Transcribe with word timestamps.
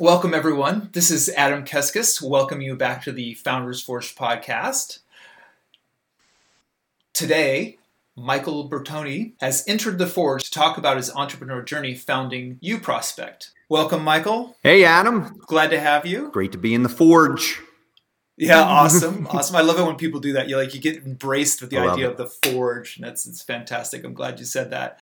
Welcome, 0.00 0.32
everyone. 0.32 0.88
This 0.94 1.10
is 1.10 1.28
Adam 1.36 1.62
Keskis. 1.62 2.22
Welcome 2.22 2.62
you 2.62 2.74
back 2.74 3.04
to 3.04 3.12
the 3.12 3.34
Founders 3.34 3.82
Forge 3.82 4.16
podcast. 4.16 5.00
Today, 7.12 7.76
Michael 8.16 8.66
Bertoni 8.66 9.32
has 9.42 9.62
entered 9.68 9.98
the 9.98 10.06
Forge 10.06 10.44
to 10.44 10.50
talk 10.50 10.78
about 10.78 10.96
his 10.96 11.14
entrepreneur 11.14 11.60
journey 11.60 11.94
founding 11.94 12.58
UPROSPECT. 12.62 13.50
Welcome, 13.68 14.02
Michael. 14.02 14.56
Hey, 14.62 14.84
Adam. 14.84 15.38
Glad 15.46 15.68
to 15.68 15.78
have 15.78 16.06
you. 16.06 16.30
Great 16.30 16.52
to 16.52 16.58
be 16.58 16.72
in 16.72 16.82
the 16.82 16.88
Forge. 16.88 17.60
Yeah, 18.38 18.62
awesome, 18.62 19.26
awesome. 19.30 19.54
I 19.54 19.60
love 19.60 19.78
it 19.78 19.84
when 19.84 19.96
people 19.96 20.20
do 20.20 20.32
that. 20.32 20.48
You 20.48 20.56
like 20.56 20.74
you 20.74 20.80
get 20.80 21.04
embraced 21.04 21.60
with 21.60 21.68
the 21.68 21.76
idea 21.76 22.06
it. 22.06 22.12
of 22.12 22.16
the 22.16 22.48
Forge, 22.48 22.96
and 22.96 23.06
that's 23.06 23.26
it's 23.26 23.42
fantastic. 23.42 24.02
I'm 24.02 24.14
glad 24.14 24.38
you 24.38 24.46
said 24.46 24.70
that. 24.70 24.98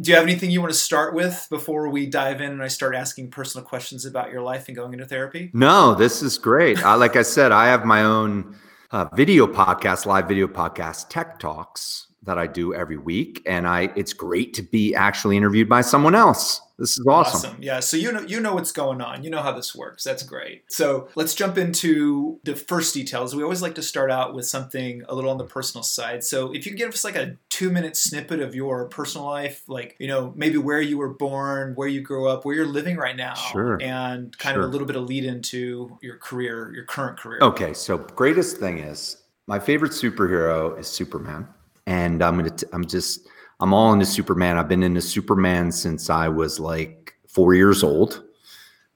Do 0.00 0.10
you 0.10 0.16
have 0.16 0.24
anything 0.24 0.50
you 0.50 0.60
want 0.60 0.72
to 0.72 0.78
start 0.78 1.14
with 1.14 1.46
before 1.50 1.88
we 1.88 2.06
dive 2.06 2.40
in 2.40 2.50
and 2.50 2.62
I 2.62 2.68
start 2.68 2.96
asking 2.96 3.30
personal 3.30 3.64
questions 3.64 4.04
about 4.04 4.32
your 4.32 4.42
life 4.42 4.66
and 4.66 4.76
going 4.76 4.92
into 4.92 5.04
therapy? 5.06 5.50
No, 5.52 5.94
this 5.94 6.20
is 6.20 6.36
great. 6.36 6.82
Like 6.82 7.14
I 7.14 7.22
said, 7.22 7.52
I 7.52 7.66
have 7.66 7.84
my 7.84 8.02
own 8.02 8.56
uh, 8.90 9.06
video 9.14 9.46
podcast, 9.46 10.04
live 10.04 10.26
video 10.26 10.48
podcast, 10.48 11.10
Tech 11.10 11.38
Talks 11.38 12.08
that 12.24 12.38
I 12.38 12.46
do 12.46 12.74
every 12.74 12.96
week, 12.96 13.42
and 13.46 13.66
I 13.66 13.90
it's 13.96 14.12
great 14.12 14.54
to 14.54 14.62
be 14.62 14.94
actually 14.94 15.36
interviewed 15.36 15.68
by 15.68 15.80
someone 15.80 16.14
else. 16.14 16.60
This 16.76 16.98
is 16.98 17.06
awesome. 17.06 17.50
awesome. 17.50 17.62
Yeah. 17.62 17.80
So 17.80 17.96
you 17.96 18.10
know 18.10 18.22
you 18.22 18.40
know 18.40 18.54
what's 18.54 18.72
going 18.72 19.00
on. 19.00 19.22
You 19.22 19.30
know 19.30 19.42
how 19.42 19.52
this 19.52 19.74
works. 19.74 20.02
That's 20.02 20.22
great. 20.22 20.64
So 20.68 21.08
let's 21.14 21.34
jump 21.34 21.56
into 21.56 22.40
the 22.44 22.56
first 22.56 22.94
details. 22.94 23.34
We 23.34 23.42
always 23.42 23.62
like 23.62 23.76
to 23.76 23.82
start 23.82 24.10
out 24.10 24.34
with 24.34 24.46
something 24.46 25.02
a 25.08 25.14
little 25.14 25.30
on 25.30 25.38
the 25.38 25.44
personal 25.44 25.84
side. 25.84 26.24
So 26.24 26.52
if 26.52 26.66
you 26.66 26.72
could 26.72 26.78
give 26.78 26.90
us 26.90 27.04
like 27.04 27.16
a 27.16 27.36
two 27.48 27.70
minute 27.70 27.96
snippet 27.96 28.40
of 28.40 28.54
your 28.54 28.86
personal 28.88 29.26
life, 29.26 29.62
like 29.68 29.96
you 30.00 30.08
know 30.08 30.32
maybe 30.34 30.58
where 30.58 30.80
you 30.80 30.98
were 30.98 31.14
born, 31.14 31.74
where 31.74 31.88
you 31.88 32.00
grew 32.00 32.28
up, 32.28 32.44
where 32.44 32.54
you're 32.54 32.66
living 32.66 32.96
right 32.96 33.16
now, 33.16 33.34
sure. 33.34 33.78
and 33.80 34.36
kind 34.38 34.54
sure. 34.54 34.62
of 34.62 34.68
a 34.68 34.72
little 34.72 34.86
bit 34.86 34.96
of 34.96 35.04
lead 35.04 35.24
into 35.24 35.96
your 36.02 36.16
career, 36.16 36.72
your 36.74 36.84
current 36.84 37.18
career. 37.18 37.38
Okay. 37.40 37.72
So 37.72 37.98
greatest 37.98 38.56
thing 38.56 38.78
is 38.78 39.22
my 39.46 39.58
favorite 39.58 39.92
superhero 39.92 40.78
is 40.78 40.86
Superman, 40.86 41.46
and 41.86 42.22
I'm 42.22 42.36
gonna 42.36 42.50
t- 42.50 42.66
I'm 42.72 42.86
just 42.86 43.28
I'm 43.60 43.72
all 43.72 43.92
into 43.92 44.06
Superman. 44.06 44.58
I've 44.58 44.68
been 44.68 44.82
into 44.82 45.00
Superman 45.00 45.72
since 45.72 46.10
I 46.10 46.28
was 46.28 46.58
like 46.60 47.14
four 47.28 47.54
years 47.54 47.82
old. 47.82 48.22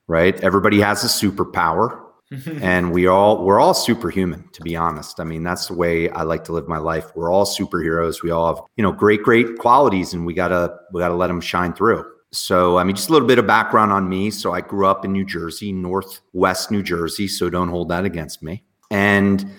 Right? 0.07 0.39
Everybody 0.41 0.81
has 0.81 1.05
a 1.05 1.07
superpower. 1.07 2.05
and 2.61 2.93
we 2.93 3.07
all 3.07 3.43
we're 3.43 3.59
all 3.59 3.73
superhuman 3.73 4.47
to 4.53 4.61
be 4.61 4.77
honest 4.77 5.19
i 5.19 5.25
mean 5.25 5.43
that's 5.43 5.69
the 5.69 5.73
way 5.73 6.11
i 6.11 6.23
like 6.23 6.45
to 6.45 6.53
live 6.53 6.69
my 6.69 6.77
life 6.77 7.07
we're 7.15 7.33
all 7.33 7.47
superheroes 7.47 8.23
we 8.23 8.31
all 8.31 8.55
have 8.55 8.63
you 8.77 8.83
know 8.83 8.93
great 8.93 9.23
great 9.23 9.57
qualities 9.57 10.13
and 10.13 10.27
we 10.27 10.35
gotta 10.35 10.79
we 10.93 11.01
gotta 11.01 11.15
let 11.15 11.29
them 11.29 11.41
shine 11.41 11.73
through 11.73 12.05
so 12.31 12.77
i 12.77 12.85
mean 12.85 12.95
just 12.95 13.09
a 13.09 13.13
little 13.13 13.27
bit 13.27 13.39
of 13.39 13.47
background 13.47 13.91
on 13.91 14.07
me 14.07 14.31
so 14.31 14.53
i 14.53 14.61
grew 14.61 14.87
up 14.87 15.07
in 15.07 15.13
new 15.13 15.25
jersey 15.25 15.73
northwest 15.73 16.71
new 16.71 16.83
jersey 16.83 17.27
so 17.27 17.49
don't 17.49 17.71
hold 17.71 17.89
that 17.89 18.05
against 18.05 18.43
me 18.43 18.63
and 18.91 19.51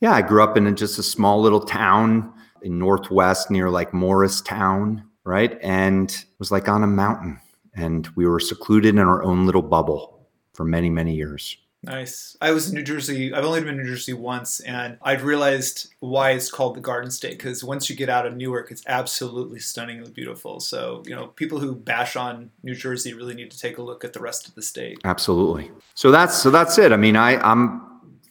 yeah 0.00 0.12
i 0.12 0.20
grew 0.20 0.42
up 0.42 0.56
in 0.56 0.74
just 0.74 0.98
a 0.98 1.04
small 1.04 1.40
little 1.40 1.60
town 1.60 2.32
in 2.66 2.78
Northwest 2.78 3.50
near 3.50 3.70
like 3.70 3.94
Morristown, 3.94 5.04
right? 5.24 5.56
And 5.62 6.10
it 6.10 6.26
was 6.38 6.50
like 6.50 6.68
on 6.68 6.82
a 6.82 6.88
mountain. 6.88 7.40
And 7.74 8.08
we 8.16 8.26
were 8.26 8.40
secluded 8.40 8.96
in 8.96 9.00
our 9.00 9.22
own 9.22 9.46
little 9.46 9.62
bubble 9.62 10.26
for 10.52 10.64
many, 10.64 10.90
many 10.90 11.14
years. 11.14 11.56
Nice. 11.82 12.36
I 12.40 12.50
was 12.50 12.68
in 12.68 12.74
New 12.74 12.82
Jersey. 12.82 13.32
I've 13.32 13.44
only 13.44 13.60
been 13.60 13.78
in 13.78 13.84
New 13.84 13.90
Jersey 13.90 14.14
once, 14.14 14.58
and 14.60 14.98
I've 15.02 15.22
realized 15.22 15.94
why 16.00 16.32
it's 16.32 16.50
called 16.50 16.74
the 16.74 16.80
Garden 16.80 17.12
State. 17.12 17.38
Because 17.38 17.62
once 17.62 17.88
you 17.88 17.94
get 17.94 18.08
out 18.08 18.26
of 18.26 18.36
Newark, 18.36 18.72
it's 18.72 18.82
absolutely 18.88 19.60
stunningly 19.60 20.10
beautiful. 20.10 20.58
So 20.58 21.04
you 21.06 21.14
know, 21.14 21.28
people 21.28 21.60
who 21.60 21.76
bash 21.76 22.16
on 22.16 22.50
New 22.64 22.74
Jersey 22.74 23.12
really 23.12 23.34
need 23.34 23.52
to 23.52 23.58
take 23.58 23.78
a 23.78 23.82
look 23.82 24.04
at 24.04 24.14
the 24.14 24.20
rest 24.20 24.48
of 24.48 24.56
the 24.56 24.62
state. 24.62 24.98
Absolutely. 25.04 25.70
So 25.94 26.10
that's 26.10 26.36
so 26.36 26.50
that's 26.50 26.76
it. 26.78 26.90
I 26.90 26.96
mean, 26.96 27.14
I 27.14 27.36
I'm 27.36 27.82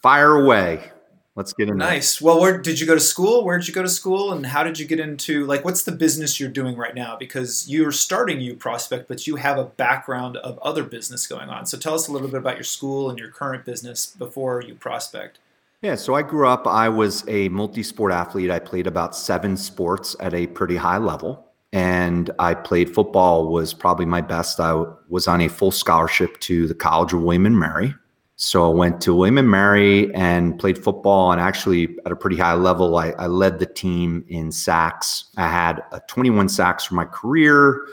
fire 0.02 0.36
away 0.36 0.92
let's 1.36 1.54
get 1.54 1.70
in 1.70 1.78
nice. 1.78 2.22
Well 2.22 2.40
where 2.40 2.58
did 2.58 2.80
you 2.80 2.88
go 2.88 2.96
to 2.96 3.00
school? 3.00 3.44
Where 3.44 3.58
did 3.58 3.68
you 3.68 3.74
go 3.74 3.84
to 3.84 3.90
school? 3.90 4.32
And 4.32 4.46
how 4.46 4.64
did 4.64 4.80
you 4.80 4.86
get 4.86 5.00
into 5.00 5.46
like 5.46 5.64
what's 5.66 5.84
the 5.84 5.92
business 5.92 6.40
you're 6.40 6.50
doing 6.50 6.76
right 6.76 6.96
now? 6.96 7.16
Because 7.18 7.70
you're 7.70 7.92
starting 7.92 8.40
UPROSPECT, 8.40 9.08
but 9.08 9.28
you 9.28 9.36
have 9.36 9.58
a 9.58 9.66
background 9.66 10.38
of 10.38 10.58
other 10.60 10.84
business 10.84 11.28
going 11.28 11.50
on. 11.50 11.66
So 11.66 11.78
tell 11.78 11.94
us 11.94 12.08
a 12.08 12.12
little 12.12 12.28
bit 12.28 12.38
about 12.38 12.56
your 12.56 12.64
school 12.64 13.10
and 13.10 13.20
your 13.20 13.30
current 13.30 13.66
business 13.66 14.06
before 14.06 14.62
UPROSPECT. 14.62 15.38
yeah 15.82 15.96
so 15.96 16.16
i 16.16 16.22
grew 16.22 16.48
up 16.48 16.66
i 16.68 16.88
was 16.90 17.24
a 17.28 17.50
multi-sport 17.50 18.12
athlete. 18.12 18.50
I 18.50 18.60
played 18.60 18.88
about 18.88 19.16
seven 19.16 19.58
sports 19.58 20.16
at 20.20 20.34
a 20.34 20.48
pretty 20.48 20.78
high 20.78 20.98
level. 20.98 21.42
And 21.74 22.32
i 22.40 22.54
played 22.54 22.94
football 22.96 23.50
was 23.52 23.74
probably 23.74 24.06
my 24.06 24.22
best. 24.22 24.62
I 24.62 24.86
was 25.10 25.28
on 25.28 25.42
a 25.42 25.50
full 25.50 25.72
scholarship 25.72 26.40
to 26.42 26.68
the 26.68 26.76
college 26.76 27.12
of 27.12 27.22
william 27.22 27.46
and 27.46 27.60
mary 27.60 27.94
so 28.38 28.70
I 28.70 28.74
went 28.74 29.00
to 29.02 29.16
William 29.16 29.38
and 29.38 29.50
Mary 29.50 30.14
and 30.14 30.60
played 30.60 30.78
football, 30.78 31.32
and 31.32 31.40
actually 31.40 31.96
at 32.06 32.12
a 32.12 32.16
pretty 32.16 32.36
high 32.36 32.54
level, 32.54 32.98
I, 32.98 33.12
I 33.12 33.28
led 33.28 33.60
the 33.60 33.66
team 33.66 34.26
in 34.28 34.52
sacks. 34.52 35.26
I 35.38 35.48
had 35.48 35.82
21 36.08 36.50
sacks 36.50 36.84
for 36.86 36.96
my 36.96 37.06
career. 37.06 37.88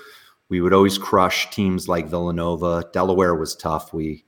We 0.48 0.60
would 0.60 0.72
always 0.72 0.98
crush 0.98 1.48
teams 1.50 1.88
like 1.88 2.08
Villanova. 2.08 2.84
Delaware 2.92 3.36
was 3.36 3.54
tough. 3.54 3.94
We 3.94 4.24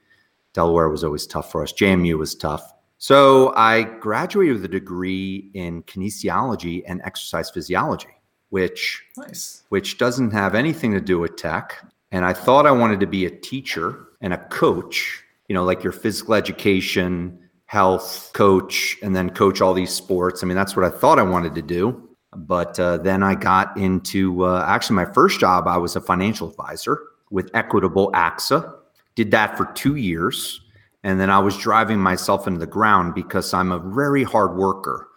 Delaware 0.53 0.89
was 0.89 1.03
always 1.03 1.27
tough 1.27 1.51
for 1.51 1.65
us. 1.65 1.73
JMU 1.73 2.17
was 2.17 2.37
tough. 2.37 2.73
So 2.99 3.53
I 3.57 3.83
graduated 3.83 4.55
with 4.55 4.65
a 4.65 4.69
degree 4.69 5.51
in 5.53 5.83
kinesiology 5.83 6.85
and 6.87 7.03
exercise 7.03 7.51
physiology, 7.51 8.15
which 8.51 9.03
nice. 9.17 9.65
which 9.71 9.99
doesn't 9.99 10.31
have 10.31 10.55
anything 10.55 10.93
to 10.93 11.01
do 11.01 11.19
with 11.19 11.35
tech. 11.35 11.85
And 12.13 12.25
I 12.25 12.33
thought 12.33 12.67
I 12.67 12.71
wanted 12.71 13.01
to 13.01 13.09
be 13.09 13.27
a 13.27 13.31
teacher 13.31 14.07
and 14.21 14.33
a 14.33 14.39
coach 14.47 15.24
you 15.49 15.55
know, 15.55 15.65
like 15.65 15.83
your 15.83 15.93
physical 15.93 16.35
education, 16.35 17.39
health 17.67 18.31
coach, 18.35 18.97
and 19.03 19.15
then 19.15 19.31
coach 19.31 19.61
all 19.61 19.75
these 19.75 19.91
sports. 19.91 20.43
I 20.43 20.47
mean, 20.47 20.57
that's 20.57 20.77
what 20.77 20.85
I 20.85 20.91
thought 20.91 21.19
I 21.19 21.23
wanted 21.23 21.55
to 21.55 21.63
do. 21.63 22.09
But 22.37 22.79
uh, 22.81 22.99
then 22.99 23.23
I 23.23 23.35
got 23.35 23.77
into 23.77 24.45
uh, 24.45 24.65
actually 24.67 24.97
my 24.97 25.05
first 25.05 25.39
job, 25.39 25.69
I 25.69 25.77
was 25.77 25.97
a 25.97 26.01
financial 26.01 26.49
advisor 26.49 26.99
with 27.31 27.51
Equitable 27.55 28.11
AXA. 28.13 28.75
Did 29.15 29.31
that 29.31 29.57
for 29.57 29.67
two 29.75 29.97
years. 29.97 30.61
And 31.05 31.21
then 31.21 31.31
I 31.31 31.39
was 31.39 31.57
driving 31.57 31.99
myself 31.99 32.47
into 32.47 32.59
the 32.59 32.67
ground 32.67 33.15
because 33.15 33.53
I'm 33.53 33.71
a 33.71 33.79
very 33.79 34.25
hard 34.25 34.57
worker. 34.57 35.09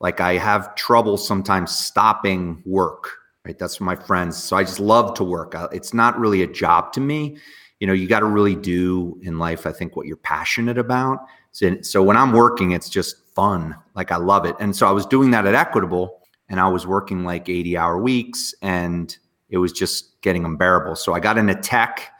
Like 0.00 0.20
I 0.20 0.34
have 0.34 0.74
trouble 0.74 1.16
sometimes 1.16 1.74
stopping 1.74 2.62
work, 2.66 3.10
right? 3.44 3.58
That's 3.58 3.80
my 3.80 3.96
friends. 3.96 4.36
So 4.36 4.56
I 4.56 4.64
just 4.64 4.80
love 4.80 5.14
to 5.14 5.24
work. 5.24 5.54
It's 5.72 5.94
not 5.94 6.18
really 6.18 6.42
a 6.42 6.46
job 6.46 6.92
to 6.94 7.00
me 7.00 7.38
you 7.80 7.86
know 7.86 7.92
you 7.92 8.06
got 8.06 8.20
to 8.20 8.26
really 8.26 8.54
do 8.54 9.18
in 9.22 9.38
life 9.38 9.66
i 9.66 9.72
think 9.72 9.96
what 9.96 10.06
you're 10.06 10.16
passionate 10.16 10.78
about. 10.78 11.20
So, 11.52 11.80
so 11.82 12.02
when 12.02 12.16
i'm 12.16 12.32
working 12.32 12.72
it's 12.72 12.88
just 12.88 13.16
fun 13.34 13.76
like 13.94 14.12
i 14.12 14.16
love 14.16 14.44
it. 14.46 14.56
And 14.60 14.74
so 14.74 14.86
i 14.86 14.90
was 14.90 15.06
doing 15.06 15.30
that 15.32 15.46
at 15.46 15.54
equitable 15.54 16.22
and 16.48 16.60
i 16.60 16.68
was 16.68 16.86
working 16.86 17.24
like 17.24 17.48
80 17.48 17.76
hour 17.76 17.98
weeks 18.00 18.54
and 18.62 19.16
it 19.48 19.58
was 19.58 19.72
just 19.72 20.20
getting 20.22 20.44
unbearable. 20.44 20.96
So 20.96 21.12
i 21.12 21.20
got 21.20 21.38
into 21.38 21.54
tech 21.54 22.10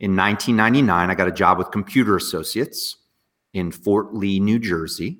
in 0.00 0.16
1999 0.16 1.10
i 1.10 1.14
got 1.14 1.28
a 1.28 1.32
job 1.32 1.58
with 1.58 1.70
computer 1.70 2.16
associates 2.16 2.96
in 3.52 3.70
fort 3.70 4.14
lee 4.14 4.40
new 4.40 4.58
jersey 4.58 5.18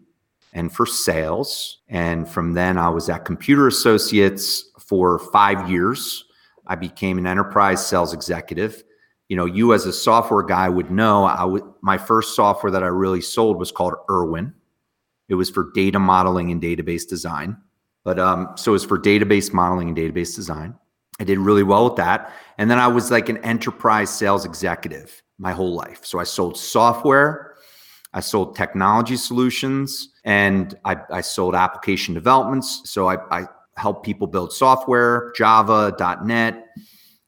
and 0.54 0.70
for 0.70 0.84
sales. 0.84 1.78
And 1.88 2.28
from 2.28 2.54
then 2.54 2.78
i 2.78 2.88
was 2.88 3.08
at 3.08 3.24
computer 3.24 3.66
associates 3.66 4.70
for 4.78 5.18
five 5.18 5.70
years. 5.70 6.24
I 6.66 6.76
became 6.76 7.18
an 7.18 7.26
enterprise 7.26 7.84
sales 7.86 8.12
executive 8.12 8.84
you 9.28 9.36
know, 9.36 9.46
you 9.46 9.72
as 9.72 9.86
a 9.86 9.92
software 9.92 10.42
guy 10.42 10.68
would 10.68 10.90
know. 10.90 11.24
I 11.24 11.44
would 11.44 11.62
my 11.82 11.98
first 11.98 12.36
software 12.36 12.70
that 12.70 12.82
I 12.82 12.88
really 12.88 13.20
sold 13.20 13.58
was 13.58 13.72
called 13.72 13.94
ERwin. 14.08 14.52
It 15.28 15.34
was 15.34 15.50
for 15.50 15.70
data 15.72 15.98
modeling 15.98 16.50
and 16.50 16.60
database 16.60 17.08
design. 17.08 17.56
But 18.04 18.18
um, 18.18 18.52
so 18.56 18.72
it 18.72 18.74
was 18.74 18.84
for 18.84 18.98
database 18.98 19.52
modeling 19.52 19.88
and 19.88 19.96
database 19.96 20.34
design. 20.34 20.74
I 21.20 21.24
did 21.24 21.38
really 21.38 21.62
well 21.62 21.84
with 21.84 21.96
that. 21.96 22.32
And 22.58 22.70
then 22.70 22.78
I 22.78 22.88
was 22.88 23.10
like 23.10 23.28
an 23.28 23.38
enterprise 23.38 24.10
sales 24.10 24.44
executive 24.44 25.22
my 25.38 25.52
whole 25.52 25.74
life. 25.74 26.04
So 26.04 26.18
I 26.18 26.24
sold 26.24 26.56
software, 26.56 27.54
I 28.12 28.20
sold 28.20 28.56
technology 28.56 29.16
solutions, 29.16 30.10
and 30.24 30.74
I, 30.84 30.96
I 31.10 31.20
sold 31.20 31.54
application 31.54 32.14
developments. 32.14 32.82
So 32.90 33.08
I, 33.08 33.16
I 33.30 33.46
helped 33.76 34.04
people 34.04 34.26
build 34.26 34.52
software, 34.52 35.32
Java, 35.36 35.94
.NET. 36.24 36.66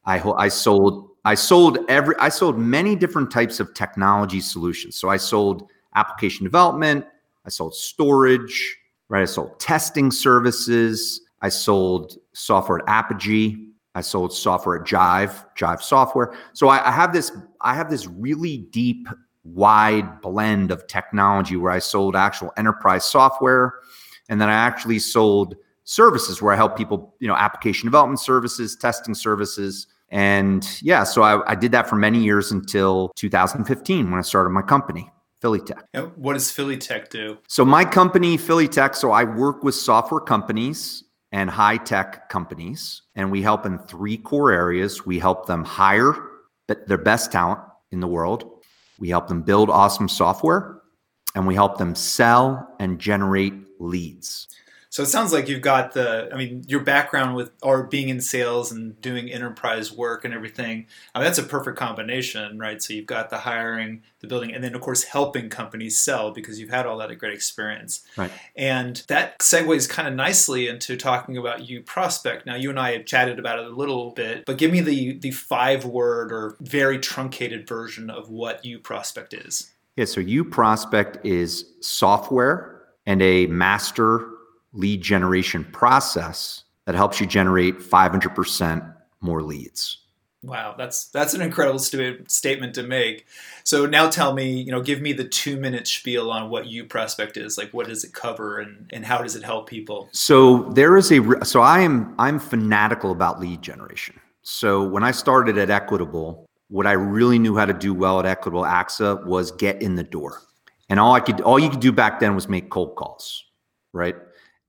I, 0.05 0.19
I 0.19 0.47
sold 0.49 1.09
I 1.25 1.33
sold 1.33 1.79
every 1.89 2.15
I 2.19 2.29
sold 2.29 2.57
many 2.57 2.95
different 2.95 3.31
types 3.31 3.59
of 3.59 3.73
technology 3.73 4.39
solutions. 4.39 4.95
So 4.95 5.09
I 5.09 5.17
sold 5.17 5.67
application 5.95 6.43
development, 6.43 7.03
I 7.45 7.49
sold 7.49 7.73
storage, 7.73 8.77
right? 9.09 9.23
I 9.23 9.25
sold 9.25 9.59
testing 9.59 10.11
services, 10.11 11.21
I 11.41 11.49
sold 11.49 12.17
software 12.33 12.87
at 12.87 13.09
Apigee, 13.09 13.69
I 13.95 14.01
sold 14.01 14.33
software 14.33 14.79
at 14.79 14.87
Jive, 14.87 15.45
Jive 15.57 15.81
software. 15.81 16.35
So 16.53 16.67
I, 16.67 16.87
I 16.87 16.91
have 16.91 17.11
this 17.11 17.31
I 17.61 17.73
have 17.73 17.89
this 17.89 18.05
really 18.05 18.57
deep, 18.69 19.07
wide 19.43 20.21
blend 20.21 20.69
of 20.69 20.85
technology 20.85 21.55
where 21.55 21.71
I 21.71 21.79
sold 21.79 22.15
actual 22.15 22.53
enterprise 22.55 23.03
software, 23.03 23.73
and 24.29 24.39
then 24.39 24.49
I 24.49 24.53
actually 24.53 24.99
sold 24.99 25.55
services 25.85 26.39
where 26.39 26.53
I 26.53 26.55
help 26.55 26.77
people, 26.77 27.15
you 27.19 27.27
know, 27.27 27.35
application 27.35 27.87
development 27.87 28.19
services, 28.19 28.75
testing 28.75 29.15
services 29.15 29.87
And 30.15 30.65
yeah, 30.81 31.03
so 31.03 31.23
I, 31.23 31.51
I 31.51 31.55
did 31.55 31.73
that 31.73 31.89
for 31.89 31.97
many 31.97 32.23
years 32.23 32.49
until 32.49 33.11
2015 33.17 34.09
when 34.09 34.17
I 34.17 34.21
started 34.21 34.51
my 34.51 34.61
company. 34.61 35.11
PhillyTech. 35.43 35.81
And 35.93 36.15
what 36.15 36.33
does 36.33 36.45
PhillyTech 36.53 37.09
do? 37.09 37.37
So 37.49 37.65
my 37.65 37.83
company, 37.83 38.37
PhillyTech, 38.37 38.95
so 38.95 39.11
I 39.11 39.25
work 39.25 39.61
with 39.61 39.75
software 39.75 40.21
companies 40.21 41.03
and 41.33 41.49
high 41.49 41.75
tech 41.75 42.29
companies, 42.29 43.01
and 43.15 43.29
we 43.29 43.41
help 43.41 43.65
in 43.65 43.77
three 43.77 44.15
core 44.15 44.53
areas. 44.53 45.05
We 45.05 45.19
help 45.19 45.47
them 45.47 45.65
hire 45.65 46.15
their 46.87 46.97
best 46.97 47.33
talent 47.33 47.59
in 47.91 47.99
the 47.99 48.07
world. 48.07 48.49
We 48.97 49.09
help 49.09 49.27
them 49.27 49.41
build 49.41 49.69
awesome 49.69 50.07
software, 50.07 50.79
and 51.35 51.45
we 51.45 51.55
help 51.55 51.77
them 51.77 51.93
sell 51.93 52.73
and 52.79 52.99
generate 52.99 53.53
leads. 53.81 54.47
So 54.95 55.03
it 55.03 55.07
sounds 55.07 55.33
like 55.33 55.49
you've 55.49 55.59
got 55.59 55.91
the, 55.91 56.29
I 56.33 56.37
mean, 56.37 56.63
your 56.69 56.79
background 56.79 57.35
with 57.35 57.51
or 57.61 57.83
being 57.83 58.07
in 58.07 58.21
sales 58.21 58.71
and 58.71 59.01
doing 59.01 59.29
enterprise 59.29 59.91
work 59.91 60.23
and 60.23 60.33
everything. 60.33 60.87
I 61.13 61.19
mean, 61.19 61.25
that's 61.25 61.37
a 61.37 61.43
perfect 61.43 61.77
combination, 61.77 62.57
right? 62.57 62.81
So 62.81 62.93
you've 62.93 63.05
got 63.05 63.29
the 63.29 63.39
hiring, 63.39 64.03
the 64.21 64.27
building, 64.27 64.53
and 64.53 64.63
then 64.63 64.73
of 64.73 64.79
course 64.79 65.03
helping 65.03 65.49
companies 65.49 65.99
sell 65.99 66.31
because 66.31 66.61
you've 66.61 66.69
had 66.69 66.85
all 66.85 66.97
that 66.99 67.13
great 67.19 67.33
experience. 67.33 68.03
Right. 68.15 68.31
And 68.55 69.03
that 69.09 69.39
segues 69.39 69.89
kind 69.89 70.07
of 70.07 70.13
nicely 70.13 70.69
into 70.69 70.95
talking 70.95 71.35
about 71.35 71.59
UPROSPECT. 71.59 72.45
Now 72.45 72.55
you 72.55 72.69
and 72.69 72.79
I 72.79 72.93
have 72.93 73.05
chatted 73.05 73.37
about 73.37 73.59
it 73.59 73.65
a 73.65 73.75
little 73.75 74.11
bit, 74.11 74.45
but 74.45 74.57
give 74.57 74.71
me 74.71 74.79
the 74.79 75.17
the 75.19 75.31
five 75.31 75.83
word 75.83 76.31
or 76.31 76.55
very 76.61 76.99
truncated 76.99 77.67
version 77.67 78.09
of 78.09 78.29
what 78.29 78.63
UPROSPECT 78.63 79.45
is. 79.45 79.73
Yeah. 79.97 80.05
So 80.05 80.21
UPROSPECT 80.21 81.17
is 81.25 81.65
software 81.81 82.81
and 83.05 83.21
a 83.21 83.47
master 83.47 84.29
lead 84.75 85.01
generation 85.01 85.63
process 85.71 86.63
that 86.85 86.95
helps 86.95 87.19
you 87.19 87.25
generate 87.25 87.79
500% 87.79 88.93
more 89.21 89.41
leads. 89.41 89.97
Wow, 90.45 90.75
that's 90.77 91.07
that's 91.07 91.33
an 91.33 91.41
incredible 91.41 91.79
st- 91.79 92.29
statement 92.29 92.75
to 92.75 92.83
make. 92.83 93.25
So 93.63 93.87
now 93.87 94.09
tell 94.09 94.33
me, 94.33 94.61
you 94.61 94.71
know, 94.71 94.81
give 94.81 95.01
me 95.01 95.11
the 95.11 95.23
two 95.23 95.57
minute 95.57 95.87
spiel 95.87 96.29
on 96.29 96.51
what 96.51 96.65
UPROSPECT 96.65 97.37
is. 97.37 97.57
Like, 97.57 97.71
what 97.71 97.87
does 97.87 98.03
it 98.03 98.13
cover, 98.13 98.59
and 98.59 98.89
and 98.93 99.03
how 99.03 99.17
does 99.19 99.35
it 99.35 99.43
help 99.43 99.67
people? 99.67 100.07
So 100.11 100.69
there 100.73 100.97
is 100.97 101.11
a 101.11 101.43
so 101.43 101.61
I 101.61 101.79
am 101.79 102.13
I'm 102.19 102.37
fanatical 102.37 103.11
about 103.11 103.39
lead 103.39 103.63
generation. 103.63 104.19
So 104.43 104.83
when 104.83 105.03
I 105.03 105.09
started 105.09 105.57
at 105.57 105.71
Equitable, 105.71 106.45
what 106.67 106.85
I 106.85 106.91
really 106.91 107.39
knew 107.39 107.57
how 107.57 107.65
to 107.65 107.73
do 107.73 107.95
well 107.95 108.19
at 108.19 108.27
Equitable 108.27 108.63
AXA 108.63 109.25
was 109.25 109.51
get 109.51 109.81
in 109.81 109.95
the 109.95 110.03
door, 110.03 110.41
and 110.89 110.99
all 110.99 111.13
I 111.13 111.21
could 111.21 111.41
all 111.41 111.57
you 111.57 111.71
could 111.71 111.79
do 111.79 111.91
back 111.91 112.19
then 112.19 112.35
was 112.35 112.47
make 112.47 112.69
cold 112.69 112.95
calls, 112.95 113.45
right? 113.93 114.15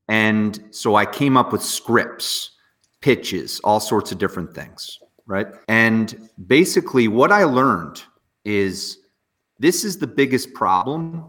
And 0.08 0.62
so 0.70 0.94
I 0.94 1.04
came 1.06 1.36
up 1.36 1.52
with 1.52 1.62
scripts, 1.62 2.52
pitches, 3.00 3.60
all 3.64 3.80
sorts 3.80 4.12
of 4.12 4.18
different 4.18 4.54
things, 4.54 4.98
right? 5.26 5.48
And 5.68 6.28
basically, 6.46 7.08
what 7.08 7.32
I 7.32 7.44
learned 7.44 8.02
is 8.44 8.98
this 9.58 9.84
is 9.84 9.98
the 9.98 10.06
biggest 10.06 10.54
problem 10.54 11.24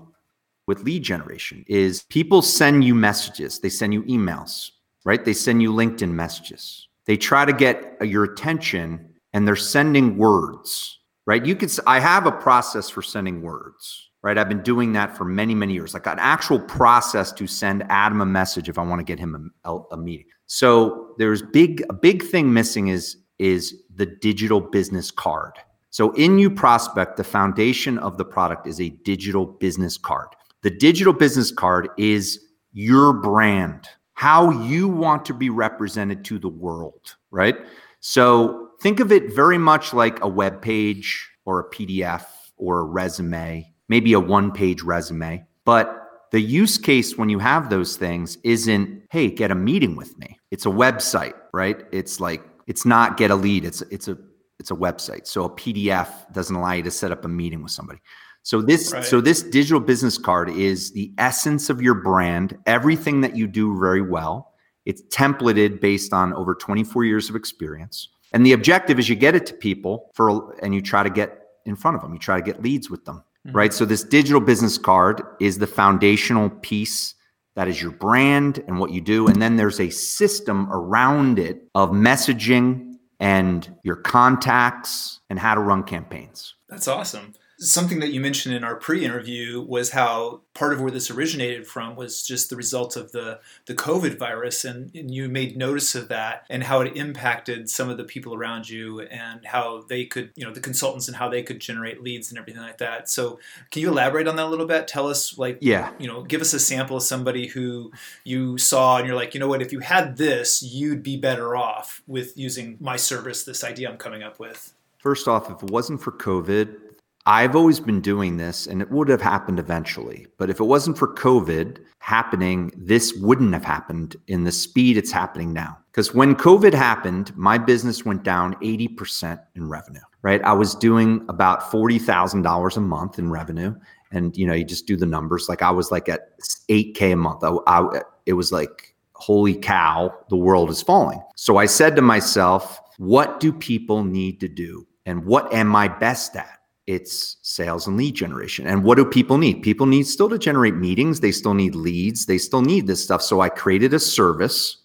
with 0.68 0.84
lead 0.84 1.02
generation 1.02 1.64
is 1.68 2.04
people 2.04 2.42
send 2.42 2.84
you 2.84 2.94
messages, 2.94 3.60
they 3.60 3.70
send 3.70 3.94
you 3.94 4.04
emails, 4.04 4.72
right? 5.06 5.24
They 5.24 5.34
send 5.34 5.62
you 5.62 5.72
LinkedIn 5.72 6.12
messages. 6.12 6.88
They 7.06 7.16
try 7.16 7.46
to 7.46 7.54
get 7.54 7.96
your 8.02 8.26
attention 8.26 9.14
and 9.34 9.48
they're 9.48 9.56
sending 9.56 10.18
words, 10.18 11.00
right? 11.26 11.46
You 11.46 11.56
could 11.56 11.72
I 11.88 12.00
have 12.00 12.26
a 12.26 12.32
process 12.32 12.90
for 12.90 13.02
sending 13.02 13.42
words 13.42 14.07
right? 14.24 14.38
I've 14.38 14.50
been 14.50 14.64
doing 14.64 14.94
that 14.94 15.16
for 15.16 15.26
many, 15.26 15.56
many 15.56 15.74
years, 15.74 15.94
like 15.94 16.08
an 16.08 16.20
actual 16.20 16.60
process 16.60 17.32
to 17.34 17.48
send 17.48 17.84
Adam 17.90 18.22
a 18.22 18.26
message 18.26 18.70
if 18.70 18.78
I 18.78 18.84
want 18.84 19.00
to 19.00 19.06
get 19.06 19.20
him 19.20 19.52
a, 19.64 19.78
a 19.92 19.98
meeting. 19.98 20.26
So 20.48 21.14
there's 21.18 21.42
big, 21.42 21.84
a 21.90 21.94
big 21.94 22.24
thing 22.24 22.54
missing 22.54 22.88
is 22.88 23.18
is 23.40 23.84
the 23.94 24.06
digital 24.06 24.60
business 24.60 25.12
card. 25.12 25.54
So 25.90 26.12
in 26.14 26.38
UPROSPECT, 26.38 27.16
the 27.16 27.24
foundation 27.24 27.98
of 28.00 28.18
the 28.18 28.26
product 28.26 28.68
is 28.68 28.82
a 28.82 28.90
digital 28.90 29.46
business 29.46 29.98
card. 29.98 30.30
The 30.64 30.70
digital 30.70 31.14
business 31.14 31.52
card 31.52 31.90
is 31.98 32.40
your 32.74 33.14
brand, 33.14 33.88
how 34.14 34.50
you 34.64 34.88
want 34.88 35.26
to 35.26 35.34
be 35.34 35.50
represented 35.50 36.26
to 36.26 36.40
the 36.40 36.50
world, 36.50 37.16
right? 37.32 37.56
So 38.00 38.70
think 38.82 39.00
of 39.00 39.12
it 39.12 39.34
very 39.34 39.58
much 39.58 39.94
like 39.94 40.22
a 40.22 40.28
web 40.28 40.62
page 40.62 41.30
or 41.46 41.60
a 41.60 41.70
PDF 41.70 42.26
or 42.58 42.80
a 42.80 42.84
resume 42.84 43.74
maybe 43.90 44.14
a 44.14 44.20
one 44.20 44.52
page 44.52 44.82
resume. 44.82 45.46
But 45.66 46.08
the 46.32 46.40
use 46.40 46.78
case 46.78 47.18
when 47.18 47.30
you 47.30 47.40
have 47.40 47.70
those 47.70 47.96
things 47.98 48.38
isn't, 48.44 49.04
hey, 49.12 49.30
get 49.30 49.52
a 49.52 49.56
meeting 49.56 49.96
with 49.96 50.18
me. 50.18 50.38
It's 50.52 50.66
a 50.66 50.70
website, 50.70 51.34
right? 51.54 51.84
It's 51.92 52.20
like, 52.20 52.44
it's 52.68 52.86
not 52.86 53.18
get 53.18 53.32
a 53.32 53.36
lead. 53.36 53.66
It's 53.66 53.82
it's 53.84 54.08
a 54.08 54.18
it's 54.60 54.72
a 54.72 54.76
website. 54.76 55.26
So 55.26 55.46
a 55.46 55.50
PDF 55.50 56.10
doesn't 56.34 56.56
allow 56.56 56.74
you 56.74 56.84
to 56.84 56.92
set 56.92 57.12
up 57.12 57.24
a 57.26 57.28
meeting 57.28 57.64
with 57.64 57.72
somebody. 57.72 58.00
So 58.44 58.62
this 58.62 58.94
right. 58.94 59.04
so 59.04 59.22
this 59.22 59.42
digital 59.42 59.80
business 59.80 60.18
card 60.18 60.50
is 60.50 60.92
the 60.92 61.14
essence 61.18 61.70
of 61.70 61.82
your 61.82 61.96
brand, 61.96 62.58
everything 62.66 63.22
that 63.22 63.36
you 63.36 63.48
do 63.48 63.80
very 63.80 64.02
well. 64.02 64.54
It's 64.86 65.02
templated 65.04 65.82
based 65.82 66.14
on 66.14 66.34
over 66.34 66.56
24 66.56 67.04
years 67.04 67.30
of 67.30 67.36
experience. 67.36 68.10
And 68.34 68.46
the 68.46 68.54
objective 68.54 69.00
is 69.00 69.10
you 69.10 69.16
get 69.16 69.36
it 69.36 69.46
to 69.48 69.54
people 69.54 70.12
for 70.14 70.54
and 70.62 70.76
you 70.76 70.82
try 70.82 71.04
to 71.04 71.10
get 71.10 71.42
in 71.66 71.76
front 71.76 71.96
of 71.96 72.02
them. 72.02 72.14
You 72.14 72.20
try 72.20 72.38
to 72.38 72.44
get 72.44 72.62
leads 72.62 72.90
with 72.90 73.06
them 73.06 73.24
mm-hmm. 73.48 73.58
right? 73.58 73.74
So 73.74 73.86
this 73.86 74.04
digital 74.04 74.42
business 74.42 74.78
card 74.78 75.22
is 75.40 75.58
the 75.58 75.68
foundational 75.68 76.50
piece 76.50 77.16
that 77.56 77.68
is 77.68 77.82
your 77.82 77.92
brand 77.92 78.64
and 78.68 78.80
what 78.80 78.92
you 78.92 79.02
do. 79.02 79.28
And 79.28 79.42
then 79.42 79.56
there's 79.56 79.80
a 79.80 79.90
system 79.90 80.72
around 80.72 81.40
it 81.40 81.68
of 81.74 81.90
messaging 81.90 82.94
and 83.20 83.68
your 83.84 83.96
contacts 83.96 85.22
and 85.32 85.40
how 85.40 85.56
to 85.56 85.62
run 85.62 85.84
campaigns. 85.84 86.54
That's 86.70 86.88
awesome. 86.88 87.34
Something 87.60 88.00
that 88.02 88.14
you 88.14 88.22
mentioned 88.22 88.54
in 88.54 88.64
our 88.64 88.76
pre-interview 88.76 89.62
was 89.62 89.90
how 89.90 90.42
part 90.54 90.74
of 90.74 90.82
where 90.82 90.92
this 90.92 91.10
originated 91.10 91.66
from 91.66 91.96
was 91.96 92.22
just 92.22 92.52
the 92.52 92.56
result 92.56 92.96
of 92.96 93.12
the 93.12 93.40
the 93.66 93.74
COVID 93.74 94.20
virus, 94.20 94.64
and, 94.64 94.94
and, 94.96 95.10
you 95.10 95.28
made 95.28 95.58
notice 95.58 95.96
of 95.96 96.08
that 96.10 96.46
and 96.50 96.64
how 96.64 96.82
it 96.82 96.96
impacted 96.96 97.68
some 97.70 97.90
of 97.90 97.98
the 97.98 98.04
people 98.04 98.36
around 98.36 98.70
you 98.70 99.02
and 99.02 99.44
how 99.46 99.84
they 99.90 100.06
could, 100.06 100.32
you 100.36 100.46
know, 100.46 100.54
the 100.54 100.60
consultants 100.60 101.08
and 101.08 101.18
how 101.18 101.30
they 101.30 101.42
could 101.42 101.60
generate 101.60 102.04
leads 102.04 102.30
and 102.30 102.38
everything 102.38 102.62
like 102.62 102.78
that. 102.78 103.10
So, 103.10 103.40
can 103.72 103.82
you 103.82 103.90
elaborate 103.90 104.28
on 104.28 104.36
that 104.36 104.46
a 104.46 104.50
little 104.50 104.68
bit? 104.68 104.88
Tell 104.88 105.08
us, 105.08 105.38
like, 105.38 105.58
yeah, 105.62 105.92
you 105.98 106.08
know, 106.08 106.24
give 106.24 106.42
us 106.42 106.54
a 106.54 106.60
sample 106.60 106.98
of 106.98 107.04
somebody 107.04 107.48
who 107.48 107.92
you 108.24 108.60
saw 108.60 108.98
and 108.98 109.08
you're 109.08 109.16
like, 109.16 109.34
you 109.34 109.40
know 109.40 109.48
what, 109.48 109.64
if 109.64 109.72
you 109.72 109.80
had 109.80 110.18
this, 110.18 110.62
you'd 110.62 111.02
be 111.02 111.18
better 111.18 111.56
off 111.56 112.04
with 112.06 112.38
using 112.38 112.78
my 112.80 112.98
service. 112.98 113.44
This 113.44 113.64
idea 113.64 113.90
I'm 113.90 113.98
coming 113.98 114.22
up 114.22 114.40
with. 114.40 114.74
First 114.98 115.28
off, 115.28 115.50
if 115.50 115.64
it 115.64 115.72
wasn't 115.72 116.02
for 116.02 116.12
COVID, 116.12 116.87
I've 117.28 117.58
always 117.58 117.82
been 117.82 118.00
doing 118.00 118.38
this 118.38 118.68
and 118.68 118.82
it 118.82 118.90
would 118.90 119.10
have 119.10 119.22
happened 119.22 119.60
eventually. 119.60 120.28
But 120.38 120.50
if 120.50 120.62
it 120.62 120.64
wasn't 120.64 120.98
for 120.98 121.14
COVID 121.14 121.80
happening, 122.00 122.72
this 122.78 123.14
wouldn't 123.16 123.54
have 123.54 123.66
happened 123.66 124.16
in 124.28 124.46
the 124.46 124.52
speed 124.52 124.96
it's 124.96 125.12
happening 125.12 125.52
now. 125.52 125.78
Because 125.92 126.14
when 126.14 126.36
COVID 126.36 126.74
happened, 126.74 127.36
my 127.36 127.58
business 127.58 128.06
went 128.06 128.24
down 128.24 128.56
80% 128.62 129.42
in 129.56 129.68
revenue, 129.68 130.00
right? 130.22 130.42
I 130.44 130.54
was 130.54 130.74
doing 130.74 131.26
about 131.28 131.70
$40,000 131.70 132.78
a 132.78 132.80
month 132.80 133.20
in 133.20 133.30
revenue. 133.30 133.76
And, 134.14 134.38
you 134.38 134.48
know, 134.48 134.54
you 134.54 134.64
just 134.64 134.88
do 134.88 134.96
the 134.96 135.06
numbers. 135.06 135.50
Like 135.50 135.62
I 135.62 135.72
was 135.72 135.92
like 135.92 136.08
at 136.08 136.40
8K 136.70 137.12
a 137.12 137.16
month. 137.18 137.44
I, 137.44 137.58
I, 137.68 138.04
it 138.26 138.34
was 138.34 138.54
like, 138.54 138.96
holy 139.12 139.56
cow, 139.56 140.16
the 140.30 140.38
world 140.38 140.70
is 140.70 140.82
falling. 140.82 141.22
So 141.36 141.58
I 141.58 141.66
said 141.66 141.98
to 141.98 142.02
myself, 142.02 142.80
what 143.00 143.42
do 143.42 143.52
people 143.52 144.06
need 144.06 144.40
to 144.40 144.48
do? 144.48 144.88
And 145.06 145.26
what 145.26 145.52
am 145.54 145.76
I 145.76 145.90
best 145.90 146.38
at? 146.38 146.58
It's 146.88 147.36
sales 147.42 147.86
and 147.86 147.98
lead 147.98 148.16
generation. 148.16 148.66
And 148.66 148.84
what 148.84 148.96
do 148.96 149.04
people 149.04 149.38
need? 149.38 149.62
People 149.62 149.86
need 149.86 150.08
still 150.08 150.30
to 150.30 150.40
generate 150.40 150.76
meetings, 150.76 151.20
they 151.20 151.34
still 151.34 151.54
need 151.54 151.76
leads, 151.76 152.26
they 152.26 152.38
still 152.38 152.62
need 152.62 152.88
this 152.88 153.04
stuff. 153.04 153.22
So 153.22 153.42
I 153.42 153.50
created 153.50 153.94
a 153.94 154.00
service 154.00 154.78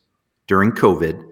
during 0.49 0.73
COVID 0.73 1.25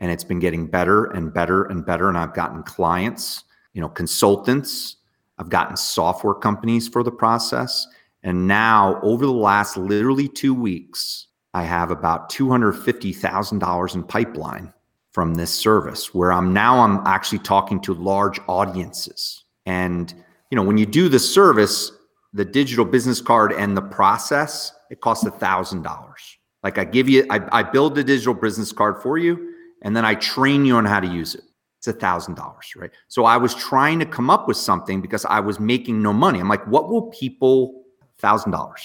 and 0.00 0.10
it's 0.10 0.24
been 0.24 0.40
getting 0.40 0.66
better 0.66 1.04
and 1.04 1.32
better 1.32 1.64
and 1.64 1.84
better 1.84 2.08
and 2.08 2.16
I've 2.16 2.34
gotten 2.34 2.62
clients, 2.62 3.44
you 3.74 3.82
know, 3.82 3.88
consultants, 3.88 4.96
I've 5.38 5.50
gotten 5.50 5.76
software 5.76 6.34
companies 6.34 6.88
for 6.88 7.02
the 7.02 7.12
process. 7.12 7.86
And 8.22 8.48
now 8.48 8.98
over 9.02 9.26
the 9.26 9.32
last 9.32 9.76
literally 9.76 10.28
2 10.28 10.54
weeks, 10.54 11.26
I 11.52 11.64
have 11.64 11.90
about 11.90 12.30
$250,000 12.30 13.94
in 13.94 14.02
pipeline 14.04 14.72
from 15.12 15.34
this 15.34 15.52
service 15.52 16.14
where 16.14 16.32
I'm 16.32 16.52
now 16.52 16.80
I'm 16.80 17.06
actually 17.06 17.40
talking 17.40 17.78
to 17.82 17.94
large 17.94 18.40
audiences 18.48 19.43
and 19.66 20.12
you 20.50 20.56
know, 20.56 20.62
when 20.62 20.78
you 20.78 20.86
do 20.86 21.08
the 21.08 21.18
service, 21.18 21.90
the 22.32 22.44
digital 22.44 22.84
business 22.84 23.20
card 23.20 23.52
and 23.52 23.76
the 23.76 23.82
process, 23.82 24.72
it 24.90 25.00
costs 25.00 25.24
a 25.24 25.30
thousand 25.30 25.82
dollars. 25.82 26.38
Like 26.62 26.78
I 26.78 26.84
give 26.84 27.08
you, 27.08 27.26
I, 27.30 27.40
I 27.52 27.62
build 27.62 27.94
the 27.94 28.04
digital 28.04 28.34
business 28.34 28.72
card 28.72 29.02
for 29.02 29.18
you, 29.18 29.52
and 29.82 29.96
then 29.96 30.04
I 30.04 30.14
train 30.14 30.64
you 30.64 30.76
on 30.76 30.84
how 30.84 31.00
to 31.00 31.06
use 31.06 31.34
it. 31.34 31.42
It's 31.78 31.88
a 31.88 31.92
thousand 31.92 32.34
dollars, 32.34 32.72
right? 32.76 32.90
So 33.08 33.24
I 33.24 33.36
was 33.36 33.54
trying 33.54 33.98
to 33.98 34.06
come 34.06 34.30
up 34.30 34.48
with 34.48 34.56
something 34.56 35.02
because 35.02 35.24
I 35.26 35.40
was 35.40 35.60
making 35.60 36.00
no 36.00 36.12
money. 36.12 36.40
I'm 36.40 36.48
like, 36.48 36.66
what 36.66 36.88
will 36.88 37.10
people? 37.10 37.82
Thousand 38.18 38.52
dollars. 38.52 38.80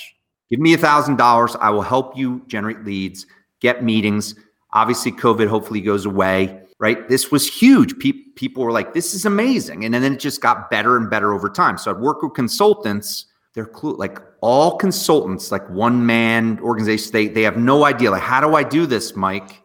Give 0.49 0.59
me 0.59 0.73
a 0.73 0.77
thousand 0.77 1.17
dollars. 1.17 1.55
I 1.61 1.69
will 1.69 1.83
help 1.83 2.17
you 2.17 2.43
generate 2.47 2.83
leads, 2.83 3.25
get 3.61 3.83
meetings. 3.83 4.35
Obviously, 4.73 5.11
COVID 5.11 5.47
hopefully 5.47 5.81
goes 5.81 6.05
away 6.05 6.61
right? 6.79 7.07
This 7.09 7.31
was 7.31 7.47
huge. 7.47 7.97
Pe- 7.99 8.23
people 8.35 8.63
were 8.63 8.71
like, 8.71 8.93
this 8.93 9.13
is 9.13 9.25
amazing. 9.25 9.85
And 9.85 9.93
then 9.93 10.03
it 10.03 10.19
just 10.19 10.41
got 10.41 10.69
better 10.71 10.97
and 10.97 11.09
better 11.09 11.33
over 11.33 11.49
time. 11.49 11.77
So 11.77 11.91
I'd 11.91 11.99
work 11.99 12.21
with 12.21 12.33
consultants. 12.33 13.25
They're 13.53 13.69
like 13.81 14.19
all 14.41 14.77
consultants, 14.77 15.51
like 15.51 15.67
one 15.69 16.05
man 16.05 16.59
organizations, 16.61 17.11
they, 17.11 17.27
they 17.27 17.41
have 17.41 17.57
no 17.57 17.83
idea. 17.83 18.11
Like, 18.11 18.21
how 18.21 18.39
do 18.39 18.55
I 18.55 18.63
do 18.63 18.85
this, 18.85 19.15
Mike? 19.15 19.61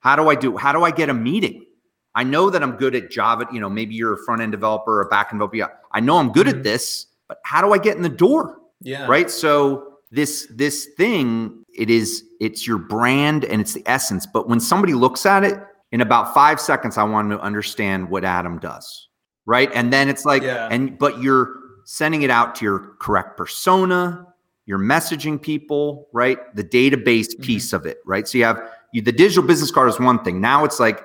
How 0.00 0.16
do 0.16 0.28
I 0.28 0.34
do, 0.34 0.56
how 0.56 0.72
do 0.72 0.84
I 0.84 0.90
get 0.90 1.08
a 1.08 1.14
meeting? 1.14 1.66
I 2.14 2.22
know 2.22 2.48
that 2.48 2.62
I'm 2.62 2.76
good 2.76 2.94
at 2.94 3.10
Java. 3.10 3.46
You 3.52 3.60
know, 3.60 3.68
maybe 3.68 3.94
you're 3.94 4.14
a 4.14 4.24
front 4.24 4.40
end 4.40 4.52
developer, 4.52 4.98
or 4.98 5.02
a 5.02 5.08
back 5.08 5.28
end 5.32 5.40
developer. 5.40 5.72
I 5.92 6.00
know 6.00 6.18
I'm 6.18 6.30
good 6.30 6.46
mm-hmm. 6.46 6.58
at 6.58 6.64
this, 6.64 7.06
but 7.28 7.38
how 7.44 7.60
do 7.60 7.72
I 7.72 7.78
get 7.78 7.96
in 7.96 8.02
the 8.02 8.08
door? 8.08 8.58
Yeah. 8.80 9.06
Right. 9.06 9.30
So 9.30 9.98
this 10.10 10.46
this 10.50 10.90
thing, 10.96 11.64
it 11.74 11.90
is 11.90 12.24
it's 12.40 12.66
your 12.66 12.78
brand 12.78 13.44
and 13.44 13.60
it's 13.60 13.72
the 13.72 13.82
essence. 13.86 14.26
But 14.26 14.48
when 14.48 14.60
somebody 14.60 14.94
looks 14.94 15.26
at 15.26 15.42
it, 15.42 15.58
in 15.92 16.00
about 16.00 16.34
five 16.34 16.60
seconds, 16.60 16.98
I 16.98 17.04
want 17.04 17.30
to 17.30 17.40
understand 17.40 18.10
what 18.10 18.24
Adam 18.24 18.58
does. 18.58 19.08
Right. 19.46 19.70
And 19.74 19.92
then 19.92 20.08
it's 20.08 20.24
like, 20.24 20.42
yeah. 20.42 20.68
and 20.70 20.98
but 20.98 21.20
you're 21.20 21.60
sending 21.84 22.22
it 22.22 22.30
out 22.30 22.54
to 22.56 22.64
your 22.64 22.96
correct 22.98 23.36
persona, 23.36 24.26
you're 24.66 24.78
messaging 24.78 25.40
people, 25.40 26.08
right? 26.12 26.38
The 26.56 26.64
database 26.64 27.28
mm-hmm. 27.28 27.42
piece 27.42 27.72
of 27.72 27.84
it, 27.86 27.98
right? 28.06 28.26
So 28.26 28.38
you 28.38 28.44
have 28.44 28.60
you, 28.92 29.02
the 29.02 29.12
digital 29.12 29.42
business 29.42 29.70
card 29.70 29.88
is 29.88 30.00
one 30.00 30.24
thing. 30.24 30.40
Now 30.40 30.64
it's 30.64 30.80
like 30.80 31.04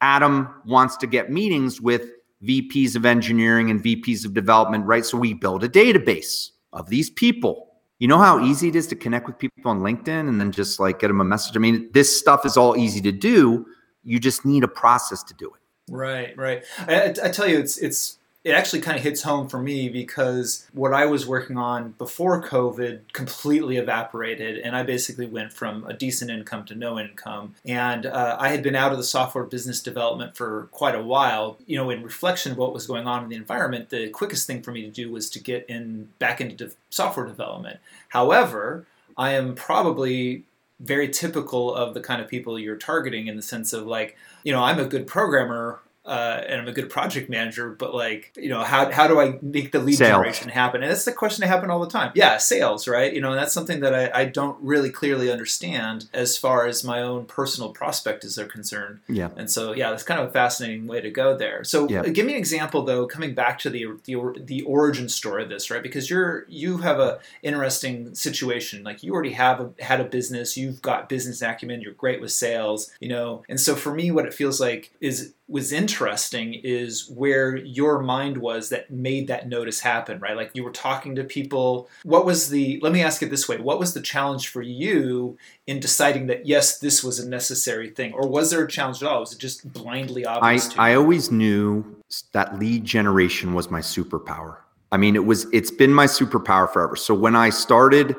Adam 0.00 0.48
wants 0.64 0.96
to 0.98 1.06
get 1.06 1.30
meetings 1.30 1.80
with 1.80 2.10
VPs 2.42 2.96
of 2.96 3.04
engineering 3.04 3.70
and 3.70 3.82
VPs 3.82 4.24
of 4.24 4.34
development, 4.34 4.86
right? 4.86 5.04
So 5.04 5.18
we 5.18 5.34
build 5.34 5.64
a 5.64 5.68
database 5.68 6.50
of 6.72 6.88
these 6.88 7.10
people. 7.10 7.70
You 7.98 8.08
know 8.08 8.18
how 8.18 8.44
easy 8.44 8.68
it 8.68 8.76
is 8.76 8.86
to 8.88 8.96
connect 8.96 9.26
with 9.26 9.38
people 9.38 9.70
on 9.70 9.80
LinkedIn 9.80 10.28
and 10.28 10.40
then 10.40 10.52
just 10.52 10.80
like 10.80 10.98
get 10.98 11.08
them 11.08 11.20
a 11.20 11.24
message? 11.24 11.56
I 11.56 11.60
mean, 11.60 11.90
this 11.92 12.14
stuff 12.14 12.44
is 12.44 12.56
all 12.56 12.76
easy 12.76 13.00
to 13.02 13.12
do. 13.12 13.66
You 14.04 14.18
just 14.18 14.44
need 14.44 14.64
a 14.64 14.68
process 14.68 15.22
to 15.24 15.34
do 15.34 15.46
it. 15.46 15.92
Right, 15.92 16.36
right. 16.36 16.64
I, 16.78 17.14
I 17.22 17.28
tell 17.30 17.46
you, 17.46 17.58
it's 17.58 17.76
it's 17.76 18.18
it 18.44 18.50
actually 18.50 18.82
kind 18.82 18.94
of 18.98 19.02
hits 19.02 19.22
home 19.22 19.48
for 19.48 19.58
me 19.58 19.88
because 19.88 20.66
what 20.74 20.92
I 20.92 21.06
was 21.06 21.26
working 21.26 21.56
on 21.56 21.92
before 21.92 22.42
COVID 22.42 23.00
completely 23.14 23.78
evaporated, 23.78 24.58
and 24.58 24.76
I 24.76 24.82
basically 24.82 25.26
went 25.26 25.54
from 25.54 25.84
a 25.86 25.94
decent 25.94 26.30
income 26.30 26.66
to 26.66 26.74
no 26.74 26.98
income. 26.98 27.54
And 27.64 28.04
uh, 28.04 28.36
I 28.38 28.50
had 28.50 28.62
been 28.62 28.76
out 28.76 28.92
of 28.92 28.98
the 28.98 29.04
software 29.04 29.44
business 29.44 29.80
development 29.80 30.36
for 30.36 30.68
quite 30.72 30.94
a 30.94 31.02
while. 31.02 31.56
You 31.66 31.78
know, 31.78 31.88
in 31.88 32.02
reflection 32.02 32.52
of 32.52 32.58
what 32.58 32.74
was 32.74 32.86
going 32.86 33.06
on 33.06 33.24
in 33.24 33.30
the 33.30 33.36
environment, 33.36 33.88
the 33.88 34.10
quickest 34.10 34.46
thing 34.46 34.62
for 34.62 34.72
me 34.72 34.82
to 34.82 34.90
do 34.90 35.10
was 35.10 35.30
to 35.30 35.40
get 35.40 35.64
in 35.68 36.10
back 36.18 36.42
into 36.42 36.66
de- 36.66 36.74
software 36.90 37.26
development. 37.26 37.80
However, 38.08 38.84
I 39.16 39.32
am 39.32 39.54
probably 39.54 40.44
very 40.80 41.08
typical 41.08 41.74
of 41.74 41.94
the 41.94 42.00
kind 42.00 42.20
of 42.20 42.28
people 42.28 42.58
you're 42.58 42.76
targeting 42.76 43.26
in 43.26 43.36
the 43.36 43.42
sense 43.42 43.72
of 43.72 43.86
like, 43.86 44.16
you 44.42 44.52
know, 44.52 44.62
I'm 44.62 44.80
a 44.80 44.84
good 44.84 45.06
programmer 45.06 45.80
uh, 46.04 46.42
and 46.46 46.60
I'm 46.60 46.68
a 46.68 46.72
good 46.72 46.90
project 46.90 47.30
manager, 47.30 47.70
but 47.70 47.94
like, 47.94 48.32
you 48.36 48.48
know, 48.48 48.62
how, 48.62 48.90
how 48.90 49.08
do 49.08 49.20
I 49.20 49.38
make 49.40 49.72
the 49.72 49.78
lead 49.78 49.96
sales. 49.96 50.10
generation 50.10 50.48
happen? 50.50 50.82
And 50.82 50.90
that's 50.90 51.04
the 51.04 51.12
question 51.12 51.42
that 51.42 51.48
happen 51.48 51.70
all 51.70 51.80
the 51.80 51.88
time. 51.88 52.12
Yeah, 52.14 52.36
sales, 52.38 52.86
right? 52.86 53.12
You 53.12 53.20
know, 53.20 53.30
and 53.30 53.38
that's 53.38 53.52
something 53.52 53.80
that 53.80 53.94
I, 53.94 54.22
I 54.22 54.24
don't 54.26 54.58
really 54.62 54.90
clearly 54.90 55.30
understand 55.30 56.06
as 56.12 56.36
far 56.36 56.66
as 56.66 56.84
my 56.84 57.00
own 57.00 57.24
personal 57.26 57.70
prospects 57.70 58.38
are 58.38 58.46
concerned. 58.46 59.00
Yeah. 59.08 59.30
And 59.36 59.50
so, 59.50 59.72
yeah, 59.72 59.90
that's 59.90 60.02
kind 60.02 60.20
of 60.20 60.28
a 60.28 60.30
fascinating 60.30 60.86
way 60.86 61.00
to 61.00 61.10
go 61.10 61.36
there. 61.36 61.64
So, 61.64 61.88
yeah. 61.88 62.02
give 62.02 62.26
me 62.26 62.32
an 62.32 62.38
example 62.38 62.82
though, 62.82 63.06
coming 63.06 63.34
back 63.34 63.58
to 63.60 63.70
the, 63.70 63.86
the 64.04 64.14
the 64.44 64.62
origin 64.62 65.08
story 65.08 65.42
of 65.42 65.48
this, 65.48 65.70
right? 65.70 65.82
Because 65.82 66.08
you're 66.10 66.44
you 66.48 66.78
have 66.78 67.00
a 67.00 67.18
interesting 67.42 68.14
situation. 68.14 68.84
Like 68.84 69.02
you 69.02 69.12
already 69.12 69.32
have 69.32 69.60
a, 69.60 69.70
had 69.82 70.00
a 70.00 70.04
business, 70.04 70.56
you've 70.56 70.82
got 70.82 71.08
business 71.08 71.42
acumen, 71.42 71.80
you're 71.80 71.92
great 71.92 72.20
with 72.20 72.32
sales, 72.32 72.90
you 73.00 73.08
know. 73.08 73.42
And 73.48 73.60
so 73.60 73.74
for 73.74 73.92
me, 73.92 74.10
what 74.10 74.26
it 74.26 74.34
feels 74.34 74.60
like 74.60 74.92
is 75.00 75.34
was 75.54 75.70
interesting 75.70 76.52
is 76.64 77.08
where 77.08 77.54
your 77.54 78.00
mind 78.00 78.36
was 78.36 78.70
that 78.70 78.90
made 78.90 79.28
that 79.28 79.48
notice 79.48 79.78
happen, 79.78 80.18
right? 80.18 80.36
Like 80.36 80.50
you 80.52 80.64
were 80.64 80.72
talking 80.72 81.14
to 81.14 81.22
people. 81.22 81.88
What 82.02 82.26
was 82.26 82.50
the, 82.50 82.80
let 82.82 82.92
me 82.92 83.02
ask 83.02 83.22
it 83.22 83.30
this 83.30 83.48
way 83.48 83.58
what 83.58 83.78
was 83.78 83.94
the 83.94 84.02
challenge 84.02 84.48
for 84.48 84.62
you 84.62 85.38
in 85.68 85.78
deciding 85.78 86.26
that, 86.26 86.44
yes, 86.44 86.80
this 86.80 87.04
was 87.04 87.20
a 87.20 87.28
necessary 87.28 87.88
thing? 87.88 88.12
Or 88.14 88.26
was 88.26 88.50
there 88.50 88.64
a 88.64 88.68
challenge 88.68 89.00
at 89.00 89.08
all? 89.08 89.20
Was 89.20 89.32
it 89.32 89.38
just 89.38 89.72
blindly 89.72 90.26
obvious? 90.26 90.76
I, 90.76 90.90
I 90.90 90.94
always 90.96 91.30
knew 91.30 92.02
that 92.32 92.58
lead 92.58 92.84
generation 92.84 93.54
was 93.54 93.70
my 93.70 93.80
superpower. 93.80 94.56
I 94.90 94.96
mean, 94.96 95.14
it 95.14 95.24
was, 95.24 95.46
it's 95.52 95.70
been 95.70 95.94
my 95.94 96.06
superpower 96.06 96.68
forever. 96.68 96.96
So 96.96 97.14
when 97.14 97.36
I 97.36 97.50
started, 97.50 98.16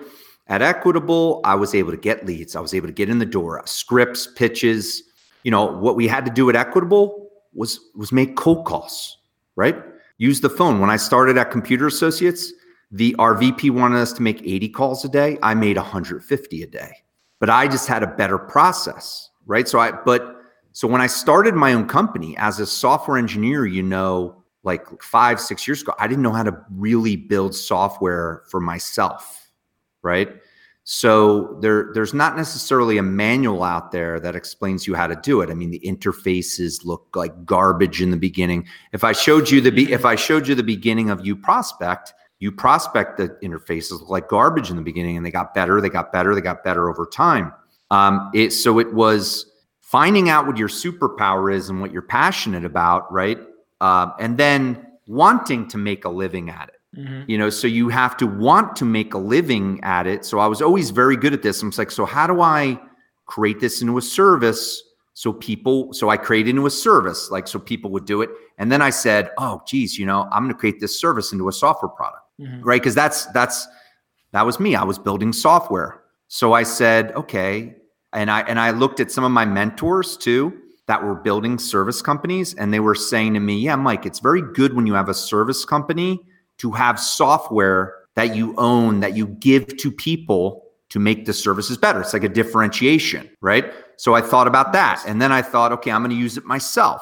at 0.48 0.62
Equitable, 0.62 1.42
I 1.44 1.56
was 1.56 1.74
able 1.74 1.89
to 1.89 1.98
get 1.98 2.24
leads. 2.25 2.56
I 2.56 2.60
was 2.60 2.75
able 2.75 2.86
to 2.86 2.94
get 2.94 3.10
in 3.10 3.18
the 3.18 3.25
door, 3.25 3.62
scripts, 3.65 4.27
pitches, 4.27 5.01
you 5.44 5.50
know, 5.50 5.65
what 5.65 5.96
we 5.96 6.08
had 6.08 6.24
to 6.25 6.32
do 6.32 6.50
at 6.51 6.56
Equitable 6.56 7.25
was 7.56 7.80
was 7.96 8.12
make 8.12 8.36
cold 8.36 8.66
calls, 8.66 9.18
right? 9.56 9.76
Use 10.18 10.42
the 10.42 10.50
phone. 10.50 10.80
When 10.80 10.90
I 10.90 10.98
started 10.98 11.38
at 11.38 11.52
Computer 11.52 11.88
Associates, 11.88 12.54
the 12.92 13.16
RVP 13.20 13.72
wanted 13.72 13.98
us 13.98 14.14
to 14.14 14.22
make 14.22 14.42
80 14.42 14.70
calls 14.70 15.04
a 15.04 15.10
day. 15.10 15.38
I 15.42 15.54
made 15.54 15.78
150 15.78 16.64
a 16.64 16.68
day. 16.68 16.92
But 17.40 17.50
I 17.50 17.68
just 17.68 17.88
had 17.88 18.02
a 18.02 18.08
better 18.08 18.38
process, 18.38 19.30
right? 19.46 19.68
So 19.68 19.80
I 19.80 19.92
but 19.92 20.38
so 20.72 20.88
when 20.88 21.02
I 21.02 21.08
started 21.08 21.56
my 21.56 21.74
own 21.74 21.88
company 21.88 22.36
as 22.38 22.60
a 22.60 22.66
software 22.66 23.18
engineer, 23.18 23.66
you 23.66 23.84
know, 23.84 24.44
like 24.64 24.86
5 25.02 25.40
6 25.40 25.68
years 25.68 25.82
ago, 25.82 25.94
I 26.00 26.08
didn't 26.08 26.24
know 26.24 26.32
how 26.32 26.44
to 26.44 26.58
really 26.72 27.16
build 27.16 27.56
software 27.56 28.44
for 28.50 28.60
myself, 28.60 29.52
right? 30.02 30.30
So 30.88 31.58
there, 31.62 31.89
there's 31.96 32.13
not 32.13 32.38
necessarily 32.38 33.00
a 33.00 33.04
manual 33.04 33.63
out 33.63 33.92
there 33.92 34.20
that 34.20 34.36
explains 34.36 34.86
you 34.86 34.94
how 34.94 35.08
to 35.08 35.15
do 35.15 35.42
it. 35.42 35.50
I 35.50 35.56
mean, 35.56 35.72
the 35.72 35.80
interfaces 35.80 36.86
look 36.86 37.08
like 37.15 37.44
garbage 37.44 38.04
in 38.04 38.12
the 38.12 38.18
beginning. 38.18 38.68
If 38.94 39.04
I 39.04 39.12
showed 39.12 39.50
you 39.50 39.62
the 39.62 39.72
be- 39.72 39.92
if 39.92 40.06
I 40.06 40.15
showed 40.15 40.48
you 40.48 40.54
the 40.54 40.62
beginning 40.62 41.10
of 41.10 41.22
UPROSPECT, 41.22 42.13
you 42.38 42.51
prospect 42.51 43.18
the 43.18 43.30
interfaces 43.42 43.94
look 43.94 44.10
like 44.10 44.30
garbage 44.30 44.70
in 44.70 44.75
the 44.75 44.84
beginning, 44.84 45.18
and 45.18 45.25
they 45.25 45.32
got 45.32 45.56
better, 45.56 45.82
they 45.82 45.89
got 45.89 46.13
better, 46.13 46.36
they 46.36 46.42
got 46.42 46.63
better 46.63 46.88
over 46.88 47.08
time. 47.08 47.51
Um, 47.89 48.30
it 48.36 48.51
so 48.51 48.77
it 48.77 48.94
was 48.94 49.51
finding 49.82 50.30
out 50.30 50.46
what 50.46 50.56
your 50.56 50.70
superpower 50.70 51.51
is 51.51 51.70
and 51.70 51.82
what 51.82 51.92
you're 51.92 52.04
passionate 52.04 52.63
about, 52.63 53.12
right? 53.12 53.39
Uh, 53.82 54.12
and 54.20 54.38
then 54.38 54.86
wanting 55.08 55.68
to 55.70 55.80
make 55.80 56.06
a 56.06 56.10
living 56.10 56.51
at 56.51 56.70
it. 56.70 56.75
Mm-hmm. 56.98 57.30
You 57.30 57.38
know, 57.38 57.50
so 57.50 57.68
you 57.68 57.90
have 57.90 58.16
to 58.18 58.28
want 58.28 58.75
to 58.78 58.86
make 58.86 59.14
a 59.14 59.18
living 59.18 59.80
at 59.84 60.08
it. 60.08 60.25
So 60.25 60.40
I 60.40 60.48
was 60.48 60.62
always 60.62 60.92
very 60.92 61.18
good 61.18 61.34
at 61.34 61.42
this. 61.42 61.62
I'm 61.62 61.72
like, 61.78 61.92
so 61.92 62.06
how 62.06 62.25
do 62.25 62.42
I 62.42 62.80
create 63.25 63.60
this 63.60 63.82
into 63.82 63.98
a 63.98 64.02
service 64.02 64.82
so 65.16 65.32
people, 65.32 65.94
so 65.94 66.10
I 66.10 66.18
created 66.18 66.50
into 66.52 66.66
a 66.66 66.70
service, 66.70 67.32
like 67.32 67.48
so 67.48 67.58
people 67.58 67.90
would 67.92 68.06
do 68.06 68.22
it. 68.22 68.30
And 68.58 68.70
then 68.70 68.82
I 68.82 68.90
said, 68.90 69.32
oh, 69.38 69.62
geez, 69.66 69.98
you 69.98 70.06
know, 70.06 70.28
I'm 70.30 70.44
going 70.44 70.54
to 70.54 70.60
create 70.60 70.82
this 70.82 71.00
service 71.00 71.32
into 71.32 71.48
a 71.48 71.54
software 71.54 71.90
product, 71.90 72.24
mm-hmm. 72.38 72.62
right? 72.62 72.82
Because 72.82 72.96
that's, 72.96 73.25
that's, 73.28 73.66
that 74.34 74.46
was 74.46 74.60
me. 74.60 74.75
I 74.75 74.84
was 74.84 75.00
building 75.00 75.32
software. 75.32 76.02
So 76.28 76.52
I 76.52 76.64
said, 76.64 77.14
okay. 77.14 77.75
And 78.12 78.30
I, 78.30 78.42
and 78.42 78.60
I 78.60 78.72
looked 78.72 79.00
at 79.00 79.10
some 79.10 79.24
of 79.24 79.32
my 79.32 79.46
mentors 79.46 80.18
too 80.18 80.54
that 80.88 81.02
were 81.02 81.16
building 81.16 81.60
service 81.60 82.02
companies 82.02 82.54
and 82.54 82.74
they 82.74 82.82
were 82.82 82.94
saying 82.94 83.36
to 83.36 83.40
me, 83.40 83.58
yeah, 83.58 83.78
Mike, 83.78 84.06
it's 84.06 84.20
very 84.20 84.42
good 84.42 84.74
when 84.74 84.86
you 84.86 84.96
have 84.96 85.08
a 85.08 85.14
service 85.14 85.64
company 85.64 86.20
to 86.58 86.72
have 86.72 87.00
software 87.00 87.96
that 88.16 88.36
you 88.36 88.56
own 88.58 89.02
that 89.02 89.16
you 89.16 89.28
give 89.28 89.78
to 89.78 89.92
people 89.92 90.64
to 90.90 91.00
make 91.00 91.26
the 91.26 91.34
services 91.34 91.78
better. 91.78 92.02
It's 92.02 92.14
like 92.14 92.24
a 92.24 92.30
differentiation, 92.30 93.30
right? 93.42 93.74
So 93.98 94.14
I 94.14 94.22
thought 94.22 94.48
about 94.48 94.72
that. 94.74 95.04
And 95.08 95.22
then 95.22 95.32
I 95.32 95.42
thought, 95.42 95.72
okay, 95.74 95.92
I'm 95.92 96.02
going 96.02 96.12
to 96.12 96.16
use 96.16 96.38
it 96.38 96.46
myself. 96.46 97.02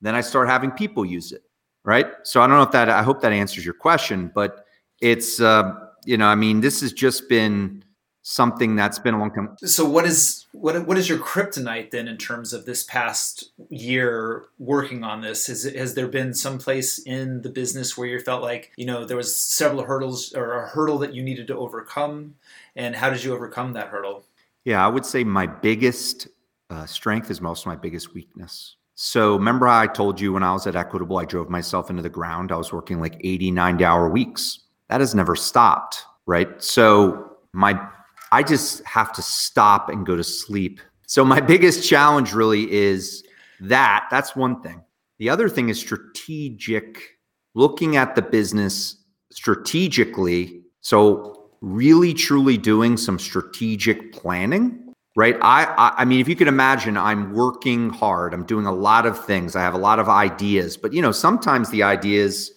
Then 0.00 0.14
I 0.14 0.20
start 0.20 0.48
having 0.48 0.70
people 0.70 1.04
use 1.04 1.32
it, 1.32 1.42
right? 1.84 2.06
So 2.24 2.42
I 2.42 2.46
don't 2.46 2.56
know 2.56 2.62
if 2.62 2.72
that, 2.72 2.88
I 2.88 3.02
hope 3.02 3.20
that 3.22 3.32
answers 3.32 3.64
your 3.64 3.74
question, 3.74 4.30
but 4.34 4.64
it's, 5.00 5.40
uh, 5.40 5.72
you 6.04 6.16
know, 6.16 6.26
I 6.26 6.34
mean, 6.34 6.60
this 6.60 6.80
has 6.80 6.92
just 6.92 7.28
been 7.28 7.84
something 8.22 8.76
that's 8.76 8.98
been 8.98 9.14
a 9.14 9.18
long 9.18 9.32
time. 9.32 9.56
So 9.58 9.84
what 9.84 10.04
is 10.04 10.39
what 10.52 10.86
what 10.86 10.98
is 10.98 11.08
your 11.08 11.18
kryptonite 11.18 11.90
then 11.90 12.08
in 12.08 12.16
terms 12.16 12.52
of 12.52 12.64
this 12.64 12.82
past 12.82 13.50
year 13.68 14.46
working 14.58 15.04
on 15.04 15.20
this? 15.20 15.46
Has 15.46 15.62
has 15.62 15.94
there 15.94 16.08
been 16.08 16.34
some 16.34 16.58
place 16.58 16.98
in 16.98 17.42
the 17.42 17.48
business 17.48 17.96
where 17.96 18.08
you 18.08 18.18
felt 18.20 18.42
like 18.42 18.72
you 18.76 18.84
know 18.84 19.04
there 19.04 19.16
was 19.16 19.36
several 19.36 19.84
hurdles 19.84 20.32
or 20.34 20.54
a 20.54 20.68
hurdle 20.68 20.98
that 20.98 21.14
you 21.14 21.22
needed 21.22 21.46
to 21.48 21.56
overcome, 21.56 22.34
and 22.74 22.96
how 22.96 23.10
did 23.10 23.22
you 23.22 23.32
overcome 23.32 23.72
that 23.74 23.88
hurdle? 23.88 24.24
Yeah, 24.64 24.84
I 24.84 24.88
would 24.88 25.06
say 25.06 25.24
my 25.24 25.46
biggest 25.46 26.28
uh, 26.68 26.86
strength 26.86 27.30
is 27.30 27.40
most 27.40 27.66
my 27.66 27.76
biggest 27.76 28.12
weakness. 28.14 28.76
So 28.94 29.34
remember 29.36 29.66
I 29.66 29.86
told 29.86 30.20
you 30.20 30.34
when 30.34 30.42
I 30.42 30.52
was 30.52 30.66
at 30.66 30.76
Equitable, 30.76 31.16
I 31.16 31.24
drove 31.24 31.48
myself 31.48 31.88
into 31.88 32.02
the 32.02 32.10
ground. 32.10 32.52
I 32.52 32.56
was 32.56 32.70
working 32.70 33.00
like 33.00 33.16
80, 33.24 33.50
90 33.50 33.84
hour 33.84 34.10
weeks. 34.10 34.60
That 34.88 35.00
has 35.00 35.14
never 35.14 35.34
stopped, 35.34 36.04
right? 36.26 36.62
So 36.62 37.38
my 37.54 37.80
I 38.32 38.42
just 38.42 38.84
have 38.84 39.12
to 39.14 39.22
stop 39.22 39.88
and 39.88 40.06
go 40.06 40.16
to 40.16 40.24
sleep. 40.24 40.80
So 41.06 41.24
my 41.24 41.40
biggest 41.40 41.88
challenge 41.88 42.32
really 42.32 42.70
is 42.70 43.24
that. 43.60 44.06
That's 44.10 44.36
one 44.36 44.62
thing. 44.62 44.82
The 45.18 45.28
other 45.28 45.48
thing 45.48 45.68
is 45.68 45.78
strategic, 45.78 47.18
looking 47.54 47.96
at 47.96 48.14
the 48.14 48.22
business 48.22 48.96
strategically. 49.30 50.62
So 50.80 51.50
really 51.60 52.14
truly 52.14 52.56
doing 52.56 52.96
some 52.96 53.18
strategic 53.18 54.12
planning 54.12 54.90
right? 55.16 55.36
I, 55.42 55.64
I, 55.64 55.94
I 55.98 56.04
mean, 56.04 56.20
if 56.20 56.28
you 56.28 56.36
could 56.36 56.48
imagine, 56.48 56.96
I'm 56.96 57.32
working 57.32 57.90
hard. 57.90 58.32
I'm 58.32 58.44
doing 58.44 58.66
a 58.66 58.72
lot 58.72 59.06
of 59.06 59.22
things. 59.24 59.56
I 59.56 59.60
have 59.60 59.74
a 59.74 59.78
lot 59.78 59.98
of 59.98 60.08
ideas, 60.08 60.76
but 60.76 60.92
you 60.92 61.02
know, 61.02 61.12
sometimes 61.12 61.70
the 61.70 61.82
ideas 61.82 62.52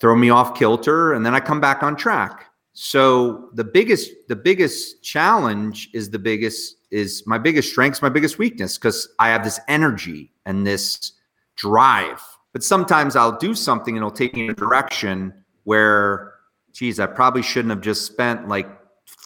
throw 0.00 0.16
me 0.16 0.30
off 0.30 0.58
kilter, 0.58 1.12
and 1.12 1.26
then 1.26 1.34
I 1.34 1.40
come 1.40 1.60
back 1.60 1.82
on 1.82 1.96
track. 1.96 2.46
So 2.80 3.50
the 3.54 3.64
biggest 3.64 4.10
the 4.28 4.36
biggest 4.36 5.02
challenge 5.02 5.90
is 5.92 6.10
the 6.10 6.18
biggest 6.18 6.76
is 6.90 7.24
my 7.26 7.38
biggest 7.38 7.70
strengths, 7.70 8.00
my 8.00 8.08
biggest 8.08 8.38
weakness 8.38 8.78
because 8.78 9.08
I 9.18 9.28
have 9.28 9.44
this 9.44 9.60
energy 9.68 10.32
and 10.46 10.66
this 10.66 11.12
drive. 11.56 12.22
But 12.52 12.62
sometimes 12.62 13.16
I'll 13.16 13.36
do 13.36 13.54
something 13.54 13.96
and 13.96 14.02
it'll 14.02 14.10
take 14.10 14.34
me 14.34 14.44
in 14.44 14.50
a 14.50 14.54
direction 14.54 15.34
where, 15.64 16.34
geez, 16.72 16.98
I 16.98 17.06
probably 17.06 17.42
shouldn't 17.42 17.70
have 17.70 17.82
just 17.82 18.06
spent 18.06 18.48
like 18.48 18.68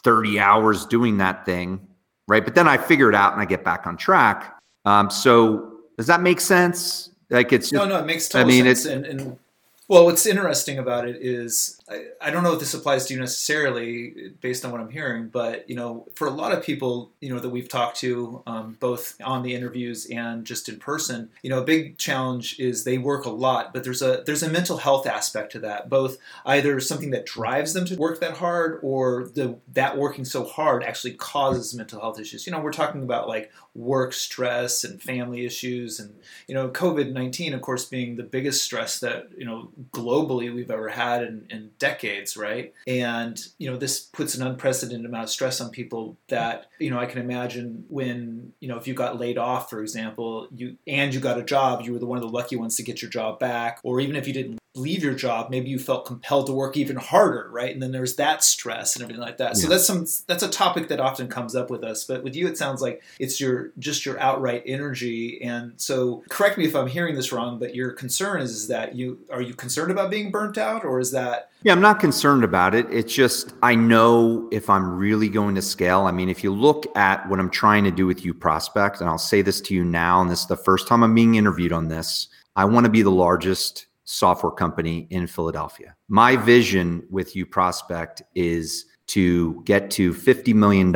30 0.03 0.39
hours 0.39 0.85
doing 0.85 1.17
that 1.17 1.45
thing 1.45 1.87
right? 2.27 2.43
But 2.43 2.55
then 2.55 2.67
I 2.67 2.77
figure 2.77 3.09
it 3.09 3.15
out 3.15 3.33
and 3.33 3.41
I 3.41 3.45
get 3.45 3.63
back 3.63 3.85
on 3.87 3.97
track. 3.97 4.55
Um, 4.85 5.09
so 5.09 5.79
does 5.97 6.07
that 6.07 6.21
make 6.21 6.41
sense? 6.41 7.11
Like 7.29 7.53
it's 7.53 7.71
no, 7.71 7.85
no, 7.85 7.99
it 7.99 8.05
makes 8.05 8.29
total 8.29 8.47
I 8.47 8.49
mean, 8.49 8.65
sense. 8.65 8.85
It's, 8.85 8.93
and, 8.93 9.05
and 9.05 9.39
well, 9.87 10.05
what's 10.05 10.25
interesting 10.25 10.79
about 10.79 11.07
it 11.07 11.17
is 11.21 11.79
I, 11.89 12.05
I, 12.21 12.31
don't 12.31 12.43
know 12.43 12.53
if 12.53 12.59
this 12.59 12.73
applies 12.73 13.05
to 13.07 13.13
you 13.13 13.19
necessarily 13.19 14.31
based 14.39 14.63
on 14.63 14.71
what 14.71 14.79
I'm 14.79 14.89
hearing, 14.89 15.27
but 15.27 15.69
you 15.69 15.75
know, 15.75 16.07
for 16.15 16.27
a 16.27 16.31
lot 16.31 16.53
of 16.53 16.63
people, 16.63 17.11
you 17.19 17.33
know, 17.33 17.39
that 17.39 17.49
we've 17.49 17.67
talked 17.67 17.97
to, 17.97 18.41
um, 18.47 18.77
both 18.79 19.17
on 19.21 19.43
the 19.43 19.53
interviews 19.53 20.05
and 20.05 20.45
just 20.45 20.69
in 20.69 20.79
person, 20.79 21.29
you 21.41 21.49
know, 21.49 21.61
a 21.61 21.65
big 21.65 21.97
challenge 21.97 22.57
is 22.57 22.83
they 22.83 22.97
work 22.97 23.25
a 23.25 23.29
lot, 23.29 23.73
but 23.73 23.83
there's 23.83 24.01
a 24.01 24.23
there's 24.25 24.43
a 24.43 24.49
mental 24.49 24.77
health 24.77 25.05
aspect 25.05 25.51
to 25.53 25.59
that. 25.59 25.89
Both 25.89 26.17
either 26.45 26.79
something 26.79 27.09
that 27.11 27.25
drives 27.25 27.73
them 27.73 27.85
to 27.85 27.95
work 27.95 28.21
that 28.21 28.37
hard, 28.37 28.79
or 28.81 29.27
the 29.33 29.57
that 29.73 29.97
working 29.97 30.23
so 30.23 30.45
hard 30.45 30.83
actually 30.83 31.13
causes 31.15 31.73
mental 31.73 31.99
health 31.99 32.19
issues. 32.19 32.45
You 32.45 32.53
know, 32.53 32.61
we're 32.61 32.71
talking 32.71 33.03
about 33.03 33.27
like 33.27 33.51
work 33.75 34.13
stress 34.13 34.85
and 34.85 35.01
family 35.01 35.45
issues, 35.45 35.99
and 35.99 36.15
you 36.47 36.55
know, 36.55 36.69
COVID 36.69 37.11
nineteen, 37.11 37.53
of 37.53 37.61
course, 37.61 37.83
being 37.83 38.15
the 38.15 38.23
biggest 38.23 38.63
stress 38.63 39.01
that 39.01 39.29
you 39.37 39.45
know 39.45 39.69
globally 39.91 40.53
we've 40.53 40.71
ever 40.71 40.89
had 40.89 41.23
in, 41.23 41.45
in 41.49 41.71
decades, 41.83 42.37
right? 42.37 42.73
And 42.87 43.37
you 43.57 43.69
know, 43.69 43.75
this 43.75 43.99
puts 43.99 44.35
an 44.35 44.47
unprecedented 44.47 45.05
amount 45.05 45.25
of 45.25 45.29
stress 45.29 45.59
on 45.59 45.69
people 45.69 46.17
that 46.29 46.67
you 46.79 46.89
know 46.89 46.97
I 46.97 47.05
can 47.05 47.19
imagine 47.19 47.83
when 47.89 48.53
you 48.61 48.69
know 48.69 48.77
if 48.77 48.87
you 48.87 48.93
got 48.93 49.19
laid 49.19 49.37
off, 49.37 49.69
for 49.69 49.81
example, 49.81 50.47
you 50.55 50.77
and 50.87 51.13
you 51.13 51.19
got 51.19 51.37
a 51.37 51.43
job, 51.43 51.81
you 51.81 51.91
were 51.91 51.99
the 51.99 52.05
one 52.05 52.17
of 52.17 52.21
the 52.21 52.29
lucky 52.29 52.55
ones 52.55 52.77
to 52.77 52.83
get 52.83 53.01
your 53.01 53.11
job 53.11 53.37
back, 53.37 53.81
or 53.83 53.99
even 53.99 54.15
if 54.15 54.27
you 54.27 54.33
didn't 54.33 54.59
leave 54.75 55.03
your 55.03 55.13
job, 55.13 55.51
maybe 55.51 55.69
you 55.69 55.77
felt 55.77 56.05
compelled 56.05 56.47
to 56.47 56.53
work 56.53 56.75
even 56.77 56.95
harder, 56.95 57.47
right? 57.51 57.71
And 57.71 57.81
then 57.81 57.91
there's 57.91 58.15
that 58.15 58.43
stress 58.43 58.95
and 58.95 59.03
everything 59.03 59.21
like 59.21 59.37
that. 59.37 59.55
Yeah. 59.55 59.61
So 59.61 59.67
that's 59.67 59.85
some 59.85 60.05
that's 60.27 60.43
a 60.43 60.49
topic 60.49 60.87
that 60.87 60.99
often 60.99 61.27
comes 61.27 61.55
up 61.55 61.69
with 61.69 61.83
us. 61.83 62.03
But 62.05 62.23
with 62.23 62.35
you, 62.35 62.47
it 62.47 62.57
sounds 62.57 62.81
like 62.81 63.03
it's 63.19 63.39
your 63.39 63.71
just 63.77 64.05
your 64.05 64.19
outright 64.19 64.63
energy. 64.65 65.41
And 65.43 65.73
so, 65.77 66.23
correct 66.29 66.57
me 66.57 66.65
if 66.65 66.75
I'm 66.75 66.87
hearing 66.87 67.15
this 67.15 67.31
wrong, 67.31 67.59
but 67.59 67.75
your 67.75 67.91
concern 67.91 68.41
is, 68.41 68.51
is 68.51 68.67
that 68.69 68.95
you 68.95 69.19
are 69.31 69.41
you 69.41 69.53
concerned 69.53 69.91
about 69.91 70.09
being 70.09 70.31
burnt 70.31 70.57
out, 70.57 70.83
or 70.83 70.99
is 70.99 71.11
that? 71.11 71.51
Yeah, 71.61 71.71
I'm 71.71 71.81
not 71.81 71.99
concerned 71.99 72.43
about 72.43 72.73
it. 72.73 72.87
It's 72.91 73.13
just 73.13 73.53
I 73.61 73.75
know 73.75 74.49
if 74.51 74.69
I'm 74.69 74.97
really 74.97 75.29
going 75.29 75.55
to 75.55 75.61
scale. 75.61 76.07
I 76.07 76.11
mean, 76.11 76.29
if 76.29 76.43
you 76.43 76.53
look 76.53 76.85
at 76.97 77.29
what 77.29 77.39
I'm 77.39 77.49
trying 77.49 77.83
to 77.83 77.91
do 77.91 78.07
with 78.07 78.23
UPROSPECT, 78.23 79.01
and 79.01 79.09
I'll 79.09 79.17
say 79.17 79.41
this 79.41 79.61
to 79.61 79.75
you 79.75 79.83
now, 79.83 80.21
and 80.21 80.31
this 80.31 80.41
is 80.41 80.47
the 80.47 80.57
first 80.57 80.87
time 80.87 81.03
I'm 81.03 81.13
being 81.13 81.35
interviewed 81.35 81.71
on 81.71 81.89
this. 81.89 82.27
I 82.55 82.65
want 82.65 82.85
to 82.85 82.91
be 82.91 83.01
the 83.01 83.11
largest 83.11 83.87
software 84.05 84.51
company 84.51 85.07
in 85.09 85.27
Philadelphia. 85.27 85.95
My 86.07 86.35
vision 86.35 87.03
with 87.09 87.35
UPROSPECT 87.35 88.21
is 88.35 88.85
to 89.07 89.61
get 89.65 89.91
to 89.91 90.13
$50 90.13 90.53
million 90.53 90.93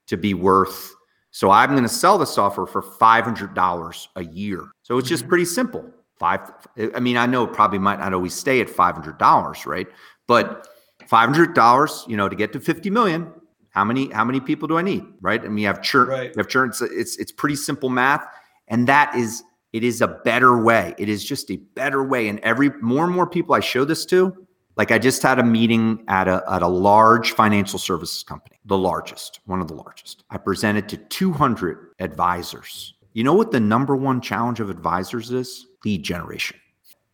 to 0.09 0.17
be 0.17 0.35
worth 0.35 0.97
so 1.31 1.51
I'm 1.51 1.71
going 1.71 1.83
to 1.83 1.89
sell 1.89 2.19
the 2.19 2.27
software 2.27 2.67
for 2.67 2.83
$500 2.83 4.09
a 4.17 4.25
year. 4.25 4.65
So 4.83 4.99
it's 4.99 5.09
just 5.09 5.23
mm-hmm. 5.25 5.29
pretty 5.29 5.45
simple. 5.45 5.85
Five, 6.19 6.51
I 6.95 7.01
mean, 7.01 7.17
I 7.17 7.27
know 7.27 7.45
it 7.45 7.53
probably 7.53 7.79
might 7.79 8.01
not 8.01 8.13
always 8.13 8.35
stay 8.35 8.61
at 8.61 8.69
$500, 8.69 9.67
right? 9.67 9.87
But 10.27 10.69
$500, 11.09 12.09
you 12.09 12.17
know, 12.17 12.29
to 12.29 12.35
get 12.35 12.53
to 12.55 12.61
50 12.61 12.91
million, 12.91 13.33
how 13.71 13.85
many, 13.85 14.11
how 14.11 14.25
many 14.25 14.41
people 14.41 14.67
do 14.67 14.79
I 14.79 14.83
need? 14.83 15.05
Right. 15.21 15.41
I 15.41 15.49
mean, 15.49 15.59
you 15.59 15.67
have 15.67 15.83
churn, 15.83 16.09
right. 16.09 16.31
you 16.35 16.39
have 16.39 16.49
churn. 16.49 16.71
It's, 16.71 16.81
it's, 16.83 17.17
it's 17.19 17.31
pretty 17.31 17.57
simple 17.57 17.89
math. 17.89 18.27
And 18.67 18.89
that 18.89 19.15
is, 19.15 19.45
it 19.73 19.85
is 19.85 20.01
a 20.01 20.09
better 20.09 20.61
way. 20.61 20.95
It 20.99 21.09
is 21.09 21.25
just 21.25 21.51
a 21.51 21.57
better 21.57 22.03
way. 22.03 22.29
And 22.29 22.41
every 22.41 22.71
more 22.81 23.05
and 23.05 23.15
more 23.15 23.27
people 23.27 23.55
I 23.55 23.61
show 23.61 23.85
this 23.85 24.05
to, 24.07 24.48
like 24.79 24.93
I 24.93 24.99
just 24.99 25.21
had 25.23 25.41
a 25.41 25.45
meeting 25.45 26.05
at 26.07 26.29
a, 26.29 26.43
at 26.49 26.63
a 26.63 26.69
large 26.69 27.33
financial 27.33 27.81
services 27.81 28.23
company, 28.23 28.57
the 28.65 28.79
largest, 28.79 29.41
one 29.45 29.61
of 29.61 29.67
the 29.67 29.75
largest. 29.75 30.23
I 30.31 30.39
presented 30.39 30.89
to 30.91 30.97
200 30.97 31.95
advisors. 31.99 32.95
You 33.13 33.25
know 33.25 33.35
what 33.35 33.51
the 33.51 33.59
number 33.59 33.97
one 33.97 34.21
challenge 34.21 34.61
of 34.61 34.71
advisors 34.71 35.33
is? 35.33 35.67
Lead 35.85 36.05
generation. 36.05 36.57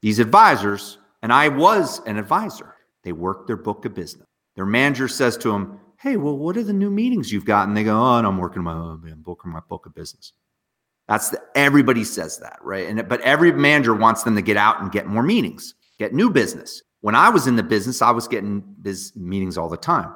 These 0.02 0.18
advisors, 0.18 0.98
and 1.22 1.32
I 1.32 1.48
was 1.48 2.00
an 2.06 2.18
advisor, 2.18 2.74
they 3.02 3.12
work 3.12 3.46
their 3.46 3.56
book 3.56 3.86
of 3.86 3.94
business. 3.94 4.26
Their 4.56 4.66
manager 4.66 5.08
says 5.08 5.36
to 5.38 5.50
them, 5.50 5.80
Hey, 5.98 6.18
well, 6.18 6.36
what 6.36 6.58
are 6.58 6.62
the 6.62 6.72
new 6.74 6.90
meetings 6.90 7.32
you've 7.32 7.46
got? 7.46 7.66
And 7.66 7.74
they 7.74 7.84
go, 7.84 7.96
Oh, 7.98 8.18
I'm 8.18 8.36
working 8.36 8.62
my 8.62 8.72
uh, 8.72 8.96
I'm 9.10 9.22
booking 9.22 9.50
my 9.50 9.60
book 9.70 9.86
of 9.86 9.94
business. 9.94 10.32
That's 11.08 11.30
the, 11.30 11.40
everybody 11.54 12.04
says 12.04 12.38
that, 12.38 12.58
right? 12.62 12.86
And 12.88 13.08
but 13.08 13.22
every 13.22 13.52
manager 13.52 13.94
wants 13.94 14.22
them 14.22 14.34
to 14.36 14.42
get 14.42 14.58
out 14.58 14.82
and 14.82 14.92
get 14.92 15.06
more 15.06 15.22
meetings, 15.22 15.74
get 15.98 16.12
new 16.12 16.28
business. 16.28 16.82
When 17.04 17.14
I 17.14 17.28
was 17.28 17.46
in 17.46 17.56
the 17.56 17.62
business, 17.62 18.00
I 18.00 18.12
was 18.12 18.26
getting 18.26 18.64
biz 18.80 19.12
meetings 19.14 19.58
all 19.58 19.68
the 19.68 19.76
time. 19.76 20.14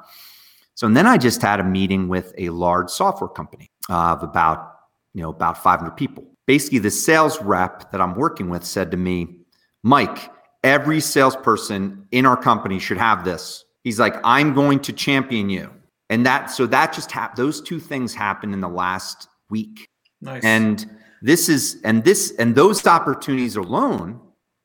So 0.73 0.87
and 0.87 0.97
then 0.97 1.05
I 1.05 1.19
just 1.19 1.39
had 1.39 1.59
a 1.59 1.63
meeting 1.63 2.07
with 2.07 2.33
a 2.35 2.49
large 2.49 2.89
software 2.89 3.27
company 3.27 3.69
of 3.89 4.23
about, 4.23 4.71
you 5.13 5.21
know, 5.21 5.29
about 5.29 5.61
500 5.61 5.91
people. 5.91 6.23
Basically, 6.47 6.79
the 6.79 6.89
sales 6.89 7.39
rep 7.43 7.91
that 7.91 8.01
I'm 8.01 8.15
working 8.15 8.49
with 8.49 8.63
said 8.63 8.89
to 8.89 8.97
me, 8.97 9.37
Mike, 9.83 10.31
every 10.63 10.99
salesperson 10.99 12.07
in 12.09 12.25
our 12.25 12.35
company 12.35 12.79
should 12.79 12.97
have 12.97 13.23
this. 13.23 13.65
He's 13.83 13.99
like, 13.99 14.15
I'm 14.23 14.55
going 14.55 14.79
to 14.79 14.91
champion 14.91 15.47
you. 15.47 15.71
And 16.09 16.25
that, 16.25 16.49
so 16.49 16.65
that 16.65 16.91
just 16.91 17.11
happened. 17.11 17.37
Those 17.37 17.61
two 17.61 17.79
things 17.79 18.15
happened 18.15 18.55
in 18.55 18.61
the 18.61 18.67
last 18.67 19.27
week. 19.51 19.87
Nice. 20.21 20.43
And 20.43 20.89
this 21.21 21.49
is, 21.49 21.79
and 21.83 22.03
this, 22.03 22.33
and 22.39 22.55
those 22.55 22.87
opportunities 22.87 23.57
alone 23.57 24.19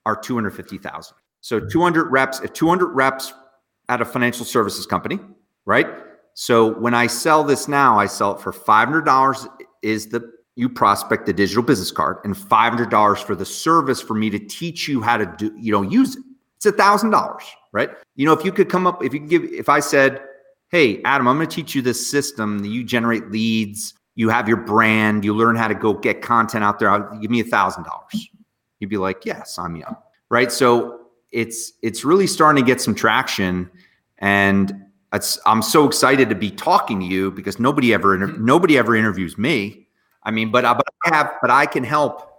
are 0.06 0.16
250,000. 0.16 1.18
So 1.44 1.60
200 1.60 2.04
reps, 2.10 2.40
if 2.40 2.54
200 2.54 2.86
reps 2.94 3.34
at 3.90 4.00
a 4.00 4.04
financial 4.06 4.46
services 4.46 4.86
company, 4.86 5.18
right? 5.66 5.86
So 6.32 6.72
when 6.78 6.94
I 6.94 7.06
sell 7.06 7.44
this 7.44 7.68
now, 7.68 7.98
I 7.98 8.06
sell 8.06 8.34
it 8.34 8.40
for 8.40 8.50
$500 8.50 9.46
is 9.82 10.06
the 10.06 10.32
UPROSPECT 10.58 11.26
the 11.26 11.34
digital 11.34 11.62
business 11.62 11.90
card 11.90 12.16
and 12.24 12.34
$500 12.34 13.22
for 13.22 13.34
the 13.34 13.44
service 13.44 14.00
for 14.00 14.14
me 14.14 14.30
to 14.30 14.38
teach 14.38 14.88
you 14.88 15.02
how 15.02 15.18
to 15.18 15.26
do, 15.36 15.54
you 15.58 15.70
know, 15.70 15.82
use 15.82 16.16
it. 16.16 16.22
It's 16.56 16.64
a 16.64 16.72
thousand 16.72 17.10
dollars, 17.10 17.44
right? 17.72 17.90
You 18.16 18.24
know, 18.24 18.32
if 18.32 18.42
you 18.42 18.50
could 18.50 18.70
come 18.70 18.86
up, 18.86 19.04
if 19.04 19.12
you 19.12 19.20
give, 19.20 19.44
if 19.44 19.68
I 19.68 19.80
said, 19.80 20.22
Hey, 20.70 21.02
Adam, 21.04 21.28
I'm 21.28 21.36
going 21.36 21.46
to 21.46 21.54
teach 21.54 21.74
you 21.74 21.82
this 21.82 22.10
system 22.10 22.60
that 22.60 22.68
you 22.68 22.84
generate 22.84 23.30
leads 23.30 23.92
you 24.14 24.28
have 24.28 24.48
your 24.48 24.58
brand, 24.58 25.24
you 25.24 25.34
learn 25.34 25.56
how 25.56 25.68
to 25.68 25.74
go 25.74 25.92
get 25.92 26.22
content 26.22 26.62
out 26.62 26.78
there. 26.78 26.88
I'll 26.88 27.18
give 27.18 27.30
me 27.30 27.40
a 27.40 27.44
thousand 27.44 27.84
dollars. 27.84 28.28
You'd 28.78 28.90
be 28.90 28.96
like, 28.96 29.24
yeah, 29.24 29.42
sign 29.42 29.72
me 29.72 29.82
up. 29.82 30.12
Right. 30.30 30.52
So 30.52 31.03
it's 31.34 31.72
it's 31.82 32.04
really 32.04 32.26
starting 32.26 32.64
to 32.64 32.66
get 32.66 32.80
some 32.80 32.94
traction. 32.94 33.68
And 34.18 34.72
it's, 35.12 35.38
I'm 35.44 35.60
so 35.62 35.84
excited 35.86 36.28
to 36.30 36.34
be 36.34 36.50
talking 36.50 37.00
to 37.00 37.06
you 37.06 37.30
because 37.32 37.58
nobody 37.58 37.92
ever 37.92 38.14
inter- 38.14 38.28
Mm-hmm. 38.28 38.44
nobody 38.46 38.78
ever 38.78 38.94
interviews 38.96 39.36
me. 39.36 39.88
I 40.22 40.30
mean, 40.30 40.50
but 40.50 40.64
I, 40.64 40.72
but 40.74 40.86
I 41.04 41.14
have 41.14 41.32
but 41.42 41.50
I 41.50 41.66
can 41.66 41.84
help. 41.84 42.30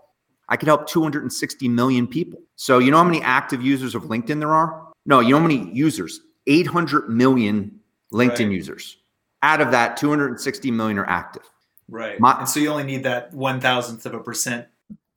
I 0.47 0.57
can 0.57 0.67
help 0.67 0.87
260 0.87 1.67
million 1.69 2.07
people. 2.07 2.39
So 2.55 2.79
you 2.79 2.89
know 2.91 2.97
how 2.97 3.03
many 3.03 3.21
active 3.21 3.61
users 3.61 3.95
of 3.95 4.03
LinkedIn 4.03 4.39
there 4.39 4.53
are? 4.53 4.87
No, 5.05 5.19
you 5.19 5.31
know 5.31 5.39
how 5.39 5.47
many 5.47 5.69
users? 5.73 6.21
800 6.47 7.09
million 7.09 7.79
LinkedIn 8.13 8.29
Right. 8.47 8.51
users. 8.51 8.97
Out 9.41 9.59
of 9.61 9.71
that, 9.71 9.97
260 9.97 10.71
million 10.71 10.97
are 10.99 11.05
active. 11.09 11.43
Right. 11.89 12.19
My- 12.19 12.39
and 12.39 12.47
so 12.49 12.59
you 12.59 12.69
only 12.69 12.83
need 12.83 13.03
that 13.03 13.33
one 13.33 13.59
thousandth 13.59 14.05
of 14.05 14.13
a 14.13 14.19
percent 14.19 14.67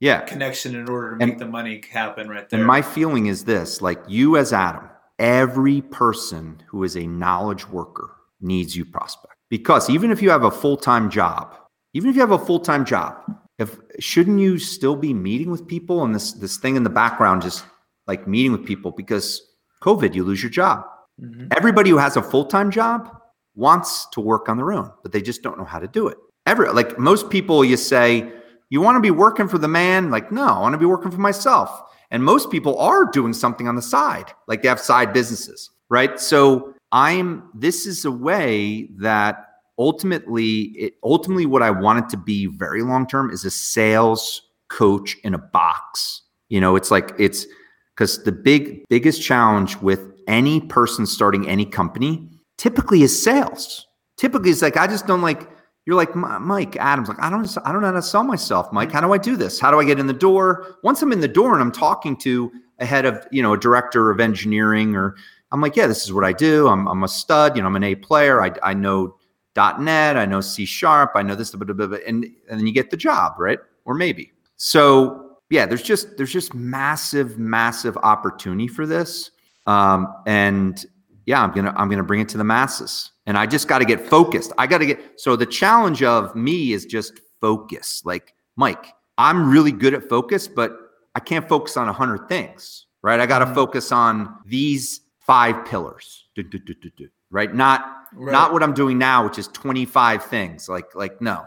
Yeah. 0.00 0.20
connection 0.20 0.74
in 0.76 0.88
order 0.88 1.16
to 1.16 1.22
And- 1.22 1.30
make 1.30 1.38
the 1.38 1.46
money 1.46 1.82
happen 1.90 2.28
right 2.28 2.48
there. 2.48 2.58
And 2.60 2.66
my 2.66 2.82
feeling 2.82 3.26
is 3.26 3.44
this 3.44 3.82
like 3.82 4.00
you 4.06 4.36
as 4.36 4.52
Adam, 4.52 4.88
every 5.18 5.80
person 5.80 6.62
who 6.68 6.84
is 6.84 6.96
a 6.96 7.06
knowledge 7.06 7.68
worker 7.68 8.10
needs 8.40 8.76
UPROSPECT. 8.76 9.34
Because 9.50 9.90
even 9.90 10.10
if 10.10 10.22
you 10.22 10.30
have 10.30 10.44
a 10.44 10.50
full-time 10.50 11.10
job, 11.10 11.54
even 11.94 12.08
if 12.10 12.14
you 12.16 12.20
have 12.20 12.30
a 12.30 12.38
full-time 12.38 12.84
job, 12.84 13.14
if 13.58 13.76
shouldn't 13.98 14.38
you 14.38 14.58
still 14.58 14.94
be 14.94 15.12
meeting 15.12 15.50
with 15.50 15.66
people 15.66 16.04
and 16.04 16.14
this 16.14 16.32
this 16.34 16.58
thing 16.58 16.76
in 16.76 16.84
the 16.84 16.90
background 16.90 17.42
just 17.42 17.64
like 18.06 18.28
meeting 18.28 18.52
with 18.52 18.64
people 18.64 18.92
because 18.92 19.42
COVID, 19.82 20.14
you 20.14 20.22
lose 20.22 20.42
your 20.42 20.50
job. 20.50 20.84
Mhm. 21.20 21.48
Everybody 21.56 21.90
who 21.90 21.96
has 21.98 22.16
a 22.16 22.22
full-time 22.22 22.70
job 22.70 23.10
wants 23.56 24.06
to 24.12 24.20
work 24.20 24.48
on 24.48 24.56
their 24.56 24.72
own, 24.72 24.92
but 25.02 25.10
they 25.10 25.20
just 25.20 25.42
don't 25.42 25.58
know 25.58 25.64
how 25.64 25.80
to 25.80 25.88
do 25.88 26.06
it. 26.06 26.18
Every 26.46 26.70
like 26.72 26.98
most 26.98 27.28
people 27.30 27.64
you 27.64 27.76
say, 27.76 28.32
you 28.70 28.80
want 28.80 28.96
to 28.96 29.00
be 29.00 29.10
working 29.10 29.48
for 29.48 29.58
the 29.58 29.68
man? 29.68 30.10
Like, 30.10 30.30
no, 30.30 30.44
I 30.44 30.60
want 30.60 30.74
to 30.74 30.78
be 30.78 30.86
working 30.86 31.10
for 31.10 31.18
myself. 31.18 31.82
And 32.10 32.24
most 32.24 32.50
people 32.50 32.78
are 32.78 33.04
doing 33.04 33.32
something 33.32 33.68
on 33.68 33.76
the 33.76 33.82
side, 33.82 34.32
like 34.46 34.62
they 34.62 34.68
have 34.68 34.80
side 34.80 35.12
businesses, 35.12 35.70
right? 35.90 36.18
So 36.18 36.74
I'm 36.90 37.50
this 37.54 37.86
is 37.86 38.04
a 38.04 38.10
way 38.10 38.88
that 38.96 39.44
ultimately 39.78 40.60
it 40.78 40.94
ultimately 41.02 41.46
what 41.46 41.62
I 41.62 41.70
want 41.70 42.04
it 42.04 42.08
to 42.10 42.16
be 42.16 42.46
very 42.46 42.82
long 42.82 43.06
term 43.06 43.30
is 43.30 43.44
a 43.44 43.50
sales 43.50 44.42
coach 44.68 45.16
in 45.22 45.34
a 45.34 45.38
box. 45.38 46.22
You 46.48 46.60
know, 46.60 46.76
it's 46.76 46.90
like 46.90 47.12
it's 47.18 47.46
because 47.94 48.22
the 48.24 48.32
big 48.32 48.84
biggest 48.88 49.22
challenge 49.22 49.76
with 49.76 50.00
any 50.26 50.60
person 50.60 51.04
starting 51.04 51.46
any 51.46 51.66
company 51.66 52.28
typically 52.56 53.02
is 53.02 53.22
sales. 53.22 53.86
Typically, 54.16 54.50
it's 54.50 54.62
like 54.62 54.76
I 54.76 54.86
just 54.86 55.06
don't 55.06 55.22
like. 55.22 55.48
You're 55.88 55.96
like 55.96 56.14
Mike 56.14 56.76
Adams. 56.76 57.08
Like 57.08 57.18
I 57.18 57.30
don't. 57.30 57.48
I 57.64 57.72
don't 57.72 57.80
know 57.80 57.86
how 57.86 57.94
to 57.94 58.02
sell 58.02 58.22
myself, 58.22 58.70
Mike. 58.74 58.92
How 58.92 59.00
do 59.00 59.14
I 59.14 59.16
do 59.16 59.36
this? 59.36 59.58
How 59.58 59.70
do 59.70 59.80
I 59.80 59.86
get 59.86 59.98
in 59.98 60.06
the 60.06 60.12
door? 60.12 60.76
Once 60.82 61.00
I'm 61.00 61.12
in 61.12 61.20
the 61.20 61.26
door 61.26 61.54
and 61.54 61.62
I'm 61.62 61.72
talking 61.72 62.14
to 62.18 62.52
a 62.78 62.84
head 62.84 63.06
of, 63.06 63.26
you 63.32 63.42
know, 63.42 63.54
a 63.54 63.58
director 63.58 64.10
of 64.10 64.20
engineering, 64.20 64.94
or 64.94 65.16
I'm 65.50 65.62
like, 65.62 65.76
yeah, 65.76 65.86
this 65.86 66.04
is 66.04 66.12
what 66.12 66.24
I 66.24 66.34
do. 66.34 66.68
I'm, 66.68 66.86
I'm 66.88 67.04
a 67.04 67.08
stud. 67.08 67.56
You 67.56 67.62
know, 67.62 67.68
I'm 67.68 67.76
an 67.76 67.84
A 67.84 67.94
player. 67.94 68.42
I, 68.42 68.52
I 68.62 68.74
know 68.74 69.16
.NET. 69.56 70.18
I 70.18 70.26
know 70.26 70.42
C 70.42 70.66
sharp. 70.66 71.12
I 71.14 71.22
know 71.22 71.34
this. 71.34 71.52
Blah, 71.52 71.72
blah, 71.72 71.86
blah, 71.86 71.96
and 72.06 72.22
and 72.50 72.60
then 72.60 72.66
you 72.66 72.72
get 72.74 72.90
the 72.90 72.98
job, 72.98 73.36
right? 73.38 73.58
Or 73.86 73.94
maybe. 73.94 74.30
So 74.58 75.38
yeah, 75.48 75.64
there's 75.64 75.80
just 75.80 76.18
there's 76.18 76.34
just 76.34 76.52
massive, 76.52 77.38
massive 77.38 77.96
opportunity 77.96 78.68
for 78.68 78.84
this. 78.84 79.30
Um, 79.66 80.12
and 80.26 80.84
yeah, 81.24 81.42
I'm 81.42 81.52
gonna 81.52 81.72
I'm 81.78 81.88
gonna 81.88 82.04
bring 82.04 82.20
it 82.20 82.28
to 82.28 82.36
the 82.36 82.44
masses. 82.44 83.10
And 83.28 83.36
I 83.36 83.44
just 83.46 83.68
got 83.68 83.78
to 83.80 83.84
get 83.84 84.00
focused. 84.08 84.52
I 84.56 84.66
got 84.66 84.78
to 84.78 84.86
get 84.86 85.20
so 85.20 85.36
the 85.36 85.44
challenge 85.46 86.02
of 86.02 86.34
me 86.34 86.72
is 86.72 86.86
just 86.86 87.20
focus. 87.42 88.02
Like 88.04 88.34
Mike, 88.56 88.86
I'm 89.18 89.50
really 89.50 89.70
good 89.72 89.92
at 89.94 90.08
focus, 90.08 90.48
but 90.48 90.72
I 91.14 91.20
can't 91.20 91.46
focus 91.48 91.76
on 91.76 91.88
a 91.88 91.92
hundred 91.92 92.26
things, 92.28 92.86
right? 93.02 93.20
I 93.20 93.26
got 93.26 93.40
to 93.40 93.46
Mhm. 93.46 93.54
focus 93.54 93.92
on 93.92 94.34
these 94.46 95.02
five 95.20 95.66
pillars, 95.66 96.24
Do, 96.34 96.42
do, 96.42 96.58
do, 96.58 96.72
do, 96.74 96.90
do, 96.96 97.08
right? 97.30 97.54
Not 97.54 97.94
Right. 98.14 98.32
not 98.32 98.54
what 98.54 98.62
I'm 98.62 98.72
doing 98.72 98.96
now, 98.96 99.24
which 99.24 99.38
is 99.38 99.48
25 99.48 100.24
things. 100.24 100.66
Like 100.68 100.94
like 100.94 101.20
no, 101.20 101.44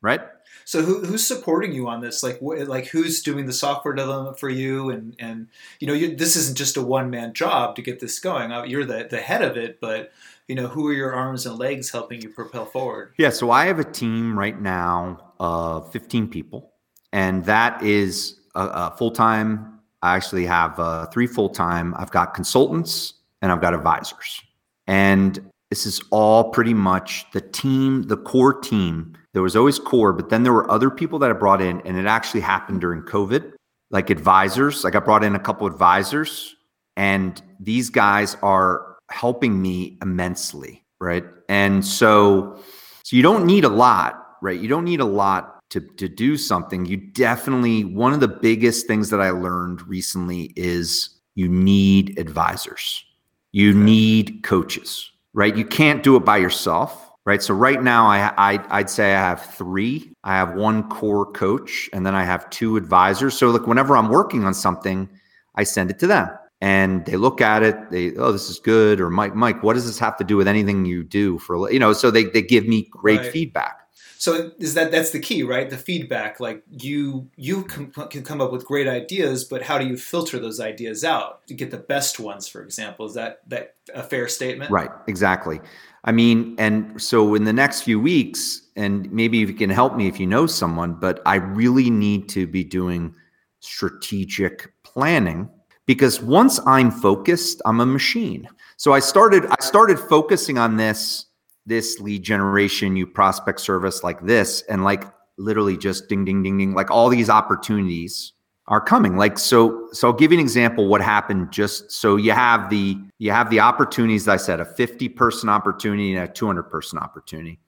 right? 0.00 0.20
So 0.64 0.82
who, 0.82 1.04
who's 1.04 1.26
supporting 1.26 1.72
you 1.72 1.88
on 1.88 2.00
this? 2.00 2.22
Like, 2.22 2.38
wh- 2.38 2.68
like 2.68 2.86
who's 2.86 3.20
doing 3.22 3.46
the 3.46 3.52
software 3.52 3.94
development 3.94 4.38
for 4.38 4.48
you? 4.48 4.90
And 4.90 5.16
and 5.18 5.48
you 5.80 5.88
know, 5.88 5.92
you, 5.94 6.14
this 6.14 6.36
isn't 6.36 6.56
just 6.56 6.76
a 6.76 6.82
one 6.82 7.10
man 7.10 7.32
job 7.34 7.74
to 7.76 7.82
get 7.82 7.98
this 7.98 8.20
going. 8.20 8.52
Uh, 8.52 8.62
You're 8.62 8.84
the 8.84 9.08
the 9.10 9.18
head 9.20 9.42
of 9.42 9.56
it, 9.56 9.80
but 9.80 10.12
you 10.48 10.54
know, 10.54 10.68
who 10.68 10.86
are 10.88 10.92
your 10.92 11.12
arms 11.12 11.46
and 11.46 11.58
legs 11.58 11.90
helping 11.90 12.20
you 12.20 12.30
propel 12.30 12.66
forward? 12.66 13.14
Yeah, 13.18 13.30
so 13.30 13.50
I 13.50 13.66
have 13.66 13.78
a 13.78 13.84
team 13.84 14.38
right 14.38 14.60
now 14.60 15.32
of 15.40 15.90
15 15.92 16.28
people, 16.28 16.72
and 17.12 17.44
that 17.44 17.82
is 17.82 18.40
a, 18.54 18.66
a 18.66 18.94
full 18.96 19.10
time. 19.10 19.80
I 20.02 20.14
actually 20.14 20.46
have 20.46 20.78
uh, 20.78 21.06
three 21.06 21.26
full 21.26 21.48
time. 21.48 21.94
I've 21.96 22.10
got 22.10 22.34
consultants 22.34 23.14
and 23.42 23.50
I've 23.50 23.60
got 23.60 23.74
advisors. 23.74 24.42
And 24.86 25.50
this 25.70 25.84
is 25.84 26.00
all 26.10 26.50
pretty 26.50 26.74
much 26.74 27.26
the 27.32 27.40
team, 27.40 28.04
the 28.04 28.16
core 28.16 28.54
team. 28.54 29.16
There 29.32 29.42
was 29.42 29.56
always 29.56 29.78
core, 29.78 30.12
but 30.12 30.28
then 30.30 30.44
there 30.44 30.52
were 30.52 30.70
other 30.70 30.90
people 30.90 31.18
that 31.18 31.30
I 31.30 31.32
brought 31.32 31.60
in, 31.60 31.80
and 31.82 31.98
it 31.98 32.06
actually 32.06 32.40
happened 32.40 32.80
during 32.80 33.02
COVID, 33.02 33.52
like 33.90 34.10
advisors. 34.10 34.84
Like 34.84 34.94
I 34.94 35.00
brought 35.00 35.24
in 35.24 35.34
a 35.34 35.40
couple 35.40 35.66
advisors, 35.66 36.54
and 36.96 37.42
these 37.58 37.90
guys 37.90 38.36
are 38.42 38.85
helping 39.10 39.60
me 39.60 39.98
immensely, 40.02 40.84
right? 41.00 41.24
And 41.48 41.84
so, 41.84 42.58
so 43.02 43.16
you 43.16 43.22
don't 43.22 43.46
need 43.46 43.64
a 43.64 43.68
lot, 43.68 44.36
right? 44.42 44.58
You 44.58 44.68
don't 44.68 44.84
need 44.84 45.00
a 45.00 45.04
lot 45.04 45.56
to 45.70 45.80
to 45.80 46.08
do 46.08 46.36
something. 46.36 46.86
You 46.86 46.96
definitely 46.96 47.84
one 47.84 48.12
of 48.12 48.20
the 48.20 48.28
biggest 48.28 48.86
things 48.86 49.10
that 49.10 49.20
I 49.20 49.30
learned 49.30 49.86
recently 49.86 50.52
is 50.56 51.10
you 51.34 51.48
need 51.48 52.18
advisors. 52.18 53.04
You 53.52 53.72
need 53.72 54.42
coaches, 54.42 55.10
right? 55.32 55.56
You 55.56 55.64
can't 55.64 56.02
do 56.02 56.16
it 56.16 56.24
by 56.24 56.36
yourself, 56.36 57.10
right? 57.24 57.42
So 57.42 57.54
right 57.54 57.82
now, 57.82 58.06
I, 58.06 58.32
I 58.36 58.64
I'd 58.70 58.90
say 58.90 59.14
I 59.14 59.20
have 59.20 59.42
three. 59.42 60.12
I 60.24 60.36
have 60.36 60.54
one 60.54 60.88
core 60.88 61.30
coach, 61.32 61.88
and 61.92 62.04
then 62.04 62.14
I 62.14 62.24
have 62.24 62.48
two 62.50 62.76
advisors. 62.76 63.36
So 63.36 63.50
like 63.50 63.66
whenever 63.66 63.96
I'm 63.96 64.08
working 64.08 64.44
on 64.44 64.54
something, 64.54 65.08
I 65.54 65.64
send 65.64 65.90
it 65.90 65.98
to 66.00 66.06
them, 66.06 66.28
and 66.60 67.04
they 67.06 67.16
look 67.16 67.40
at 67.40 67.62
it. 67.62 67.76
They 67.90 68.14
oh, 68.16 68.32
this 68.32 68.48
is 68.48 68.58
good, 68.58 69.00
or 69.00 69.10
Mike, 69.10 69.34
Mike, 69.34 69.62
what 69.62 69.74
does 69.74 69.86
this 69.86 69.98
have 69.98 70.16
to 70.18 70.24
do 70.24 70.36
with 70.36 70.48
anything 70.48 70.84
you 70.84 71.04
do 71.04 71.38
for 71.38 71.54
a 71.54 71.72
you 71.72 71.78
know? 71.78 71.92
So 71.92 72.10
they 72.10 72.24
they 72.24 72.42
give 72.42 72.66
me 72.66 72.88
great 72.90 73.20
Right. 73.20 73.32
feedback. 73.32 73.80
So 74.18 74.50
is 74.58 74.74
that 74.74 74.90
that's 74.90 75.10
the 75.10 75.20
key, 75.20 75.42
right? 75.42 75.68
The 75.68 75.76
feedback. 75.76 76.40
Like 76.40 76.62
you 76.70 77.30
you 77.36 77.64
can, 77.64 77.90
can 77.90 78.22
come 78.22 78.40
up 78.40 78.50
with 78.50 78.64
great 78.64 78.88
ideas, 78.88 79.44
but 79.44 79.62
how 79.62 79.78
do 79.78 79.86
you 79.86 79.96
filter 79.96 80.38
those 80.38 80.58
ideas 80.58 81.04
out 81.04 81.46
to 81.48 81.54
get 81.54 81.70
the 81.70 81.76
best 81.76 82.18
ones? 82.18 82.48
For 82.48 82.62
example, 82.62 83.06
is 83.06 83.14
that 83.14 83.40
that 83.48 83.74
a 83.94 84.02
fair 84.02 84.26
statement? 84.26 84.70
Right, 84.70 84.90
exactly. 85.06 85.60
I 86.04 86.12
mean, 86.12 86.54
and 86.58 87.00
so 87.00 87.34
in 87.34 87.44
the 87.44 87.52
next 87.52 87.82
few 87.82 88.00
weeks, 88.00 88.62
and 88.76 89.10
maybe 89.12 89.38
you 89.38 89.52
can 89.52 89.70
help 89.70 89.96
me 89.96 90.06
if 90.08 90.18
you 90.18 90.26
know 90.26 90.46
someone, 90.46 90.94
but 90.94 91.20
I 91.26 91.36
really 91.36 91.90
need 91.90 92.28
to 92.30 92.46
be 92.46 92.64
doing 92.64 93.14
strategic 93.60 94.72
planning 94.84 95.50
because 95.86 96.20
once 96.20 96.60
I'm 96.66 96.90
focused, 96.90 97.62
I'm 97.64 97.80
a 97.80 97.86
machine. 97.86 98.48
So 98.76 98.92
I 98.92 98.98
started 98.98 99.46
I 99.46 99.56
started 99.60 99.98
focusing 99.98 100.58
on 100.58 100.76
this 100.76 101.26
this 101.64 101.98
lead 101.98 102.22
generation, 102.22 102.94
UPROSPECT 102.94 103.58
service 103.58 104.04
like 104.04 104.20
this, 104.24 104.62
and 104.68 104.84
like 104.84 105.04
literally 105.38 105.76
just 105.76 106.08
ding 106.08 106.24
ding 106.24 106.42
ding 106.42 106.58
ding, 106.58 106.74
like 106.74 106.90
all 106.90 107.08
these 107.08 107.30
opportunities 107.30 108.32
are 108.68 108.80
coming. 108.80 109.16
Like 109.16 109.38
so 109.38 109.88
so 109.92 110.08
i'll 110.08 110.14
give 110.14 110.32
you 110.32 110.38
an 110.38 110.44
example 110.44 110.88
what 110.88 111.00
happened 111.00 111.52
just 111.52 111.90
so 111.92 112.16
you 112.16 112.32
have 112.32 112.68
the 112.68 112.98
you 113.18 113.30
have 113.30 113.48
the 113.50 113.60
opportunities 113.60 114.26
i 114.26 114.36
said 114.36 114.60
a 114.60 114.64
50 114.64 115.08
person 115.10 115.48
opportunity 115.48 116.14
and 116.14 116.28
a 116.28 116.32
200 116.32 116.64
person 116.64 116.98
opportunity. 116.98 117.60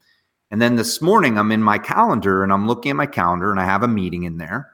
And 0.51 0.61
then 0.61 0.77
this 0.77 1.01
morning 1.01 1.39
i'm 1.39 1.53
in 1.53 1.63
my 1.63 1.79
calendar 1.79 2.43
and 2.43 2.53
i'm 2.53 2.67
looking 2.67 2.91
at 2.91 2.97
my 2.97 3.07
calendar 3.07 3.51
and 3.51 3.61
i 3.61 3.65
have 3.65 3.83
a 3.83 3.89
meeting 3.89 4.25
in 4.25 4.39
there. 4.39 4.73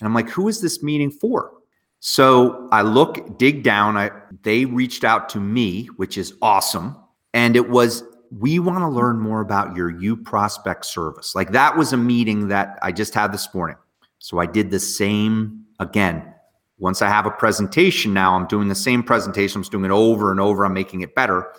And 0.00 0.06
i'm 0.06 0.14
like 0.14 0.30
who 0.30 0.48
is 0.48 0.60
this 0.60 0.82
meeting 0.82 1.10
for 1.10 1.52
so 2.00 2.68
i 2.72 2.82
look 2.82 3.38
dig 3.38 3.62
down 3.62 3.96
i 3.96 4.10
they 4.42 4.64
reached 4.64 5.04
out 5.04 5.28
to 5.28 5.40
me 5.40 5.86
which 5.96 6.16
is 6.16 6.34
awesome 6.42 6.96
and 7.34 7.56
it 7.56 7.68
was 7.68 8.02
we 8.30 8.58
want 8.58 8.78
to 8.80 8.88
learn 8.88 9.18
more 9.18 9.40
about 9.40 9.74
your 9.74 9.90
UPROSPECT 9.90 10.84
service 10.84 11.34
like 11.34 11.50
that 11.52 11.76
was 11.76 11.92
a 11.92 11.96
meeting 11.96 12.48
that 12.48 12.78
i 12.82 12.92
just 12.92 13.14
had 13.14 13.32
this 13.32 13.52
morning 13.54 13.76
so 14.18 14.38
I 14.38 14.46
did 14.46 14.70
the 14.70 14.80
same 14.80 15.64
again. 15.78 16.34
Once 16.78 17.02
I 17.02 17.08
have 17.08 17.26
a 17.26 17.30
presentation 17.30 18.12
now, 18.12 18.34
I'm 18.34 18.46
doing 18.46 18.68
the 18.68 18.74
same 18.74 19.02
presentation. 19.02 19.60
I'm 19.60 19.68
doing 19.68 19.84
it 19.84 19.90
over 19.90 20.30
and 20.30 20.40
over. 20.40 20.64
I'm 20.64 20.74
making 20.74 21.00
it 21.00 21.14
better. 21.14 21.52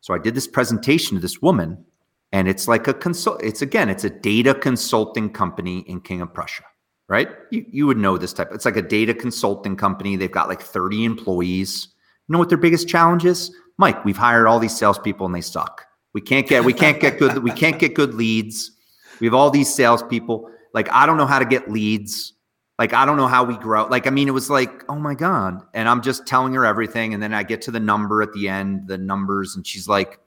So 0.00 0.14
I 0.14 0.18
did 0.18 0.34
this 0.34 0.46
presentation 0.46 1.16
to 1.16 1.20
this 1.20 1.40
woman, 1.40 1.84
and 2.32 2.48
it's 2.48 2.68
like 2.68 2.86
a 2.88 2.94
consult. 2.94 3.42
It's 3.42 3.62
again, 3.62 3.88
it's 3.88 4.04
a 4.04 4.10
data 4.10 4.54
consulting 4.54 5.30
company 5.30 5.80
in 5.80 6.00
King 6.00 6.20
of 6.20 6.32
Prussia, 6.32 6.64
right? 7.08 7.28
You, 7.50 7.64
you 7.70 7.86
would 7.86 7.98
know 7.98 8.18
this 8.18 8.32
type. 8.32 8.48
It's 8.52 8.64
like 8.64 8.76
a 8.76 8.82
data 8.82 9.14
consulting 9.14 9.76
company. 9.76 10.16
They've 10.16 10.30
got 10.30 10.48
like 10.48 10.60
30 10.60 11.04
employees. 11.04 11.88
You 12.28 12.32
know 12.32 12.38
what 12.38 12.48
their 12.48 12.58
biggest 12.58 12.88
challenge 12.88 13.24
is? 13.24 13.54
Mike, 13.78 14.04
we've 14.04 14.16
hired 14.16 14.46
all 14.46 14.58
these 14.58 14.76
salespeople 14.76 15.26
and 15.26 15.34
they 15.34 15.40
suck. 15.40 15.84
We 16.12 16.20
can't 16.20 16.48
get 16.48 16.64
we 16.64 16.72
can't 16.72 16.98
get 16.98 17.18
good 17.18 17.42
we 17.42 17.50
can't 17.50 17.78
get 17.78 17.94
good 17.94 18.14
leads. 18.14 18.72
We 19.20 19.26
have 19.26 19.34
all 19.34 19.50
these 19.50 19.72
salespeople. 19.72 20.50
Like, 20.72 20.90
I 20.92 21.06
don't 21.06 21.16
know 21.16 21.26
how 21.26 21.38
to 21.38 21.44
get 21.44 21.70
leads. 21.70 22.32
Like, 22.78 22.92
I 22.92 23.06
don't 23.06 23.16
know 23.16 23.26
how 23.26 23.44
we 23.44 23.56
grow. 23.56 23.86
Like, 23.86 24.06
I 24.06 24.10
mean, 24.10 24.28
it 24.28 24.32
was 24.32 24.50
like, 24.50 24.84
oh 24.90 24.96
my 24.96 25.14
God. 25.14 25.62
And 25.72 25.88
I'm 25.88 26.02
just 26.02 26.26
telling 26.26 26.52
her 26.54 26.66
everything. 26.66 27.14
And 27.14 27.22
then 27.22 27.32
I 27.32 27.42
get 27.42 27.62
to 27.62 27.70
the 27.70 27.80
number 27.80 28.20
at 28.20 28.32
the 28.34 28.48
end, 28.48 28.88
the 28.88 28.98
numbers, 28.98 29.56
and 29.56 29.66
she's 29.66 29.88
like, 29.88 30.20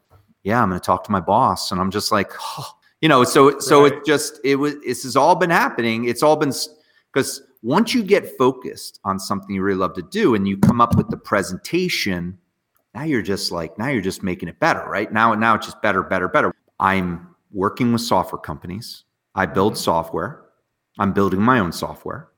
yeah, 0.44 0.62
I'm 0.62 0.70
going 0.70 0.80
to 0.80 0.86
talk 0.86 1.04
to 1.04 1.12
my 1.12 1.20
boss. 1.20 1.72
And 1.72 1.80
I'm 1.80 1.92
just 1.92 2.12
like, 2.12 2.32
oh. 2.58 2.79
You 3.02 3.10
know, 3.10 3.24
so, 3.24 3.60
so 3.60 3.84
right. 3.84 3.94
it 3.94 4.06
just, 4.06 4.40
it 4.44 4.56
was, 4.56 4.76
this 4.82 5.04
has 5.04 5.16
all 5.16 5.36
been 5.36 5.50
happening. 5.50 6.06
It's 6.06 6.24
all 6.24 6.36
been, 6.36 6.54
because 7.14 7.42
once 7.62 7.94
you 7.94 8.04
get 8.04 8.38
focused 8.38 9.00
on 9.04 9.20
something 9.20 9.56
you 9.56 9.62
really 9.62 9.78
love 9.78 9.94
to 9.96 10.02
do 10.02 10.36
and 10.36 10.48
you 10.48 10.58
come 10.58 10.82
up 10.82 10.96
with 10.96 11.10
the 11.10 11.18
presentation, 11.18 12.38
now 12.94 13.04
you're 13.04 13.22
just 13.22 13.52
like, 13.52 13.78
now 13.78 13.88
you're 13.88 14.02
just 14.02 14.24
making 14.24 14.50
it 14.50 14.60
better, 14.60 14.84
right? 14.88 15.12
Now, 15.12 15.34
now 15.34 15.56
it's 15.56 15.66
just 15.66 15.82
better, 15.82 16.04
better, 16.04 16.28
better. 16.28 16.54
I'm 16.80 17.28
working 17.52 17.92
with 17.92 18.02
software 18.02 18.40
companies. 18.40 19.04
I 19.36 19.46
build 19.46 19.74
mm-hmm. 19.74 19.84
software. 19.84 20.46
I'm 20.98 21.14
building 21.14 21.42
my 21.42 21.60
own 21.60 21.72
software. 21.72 22.30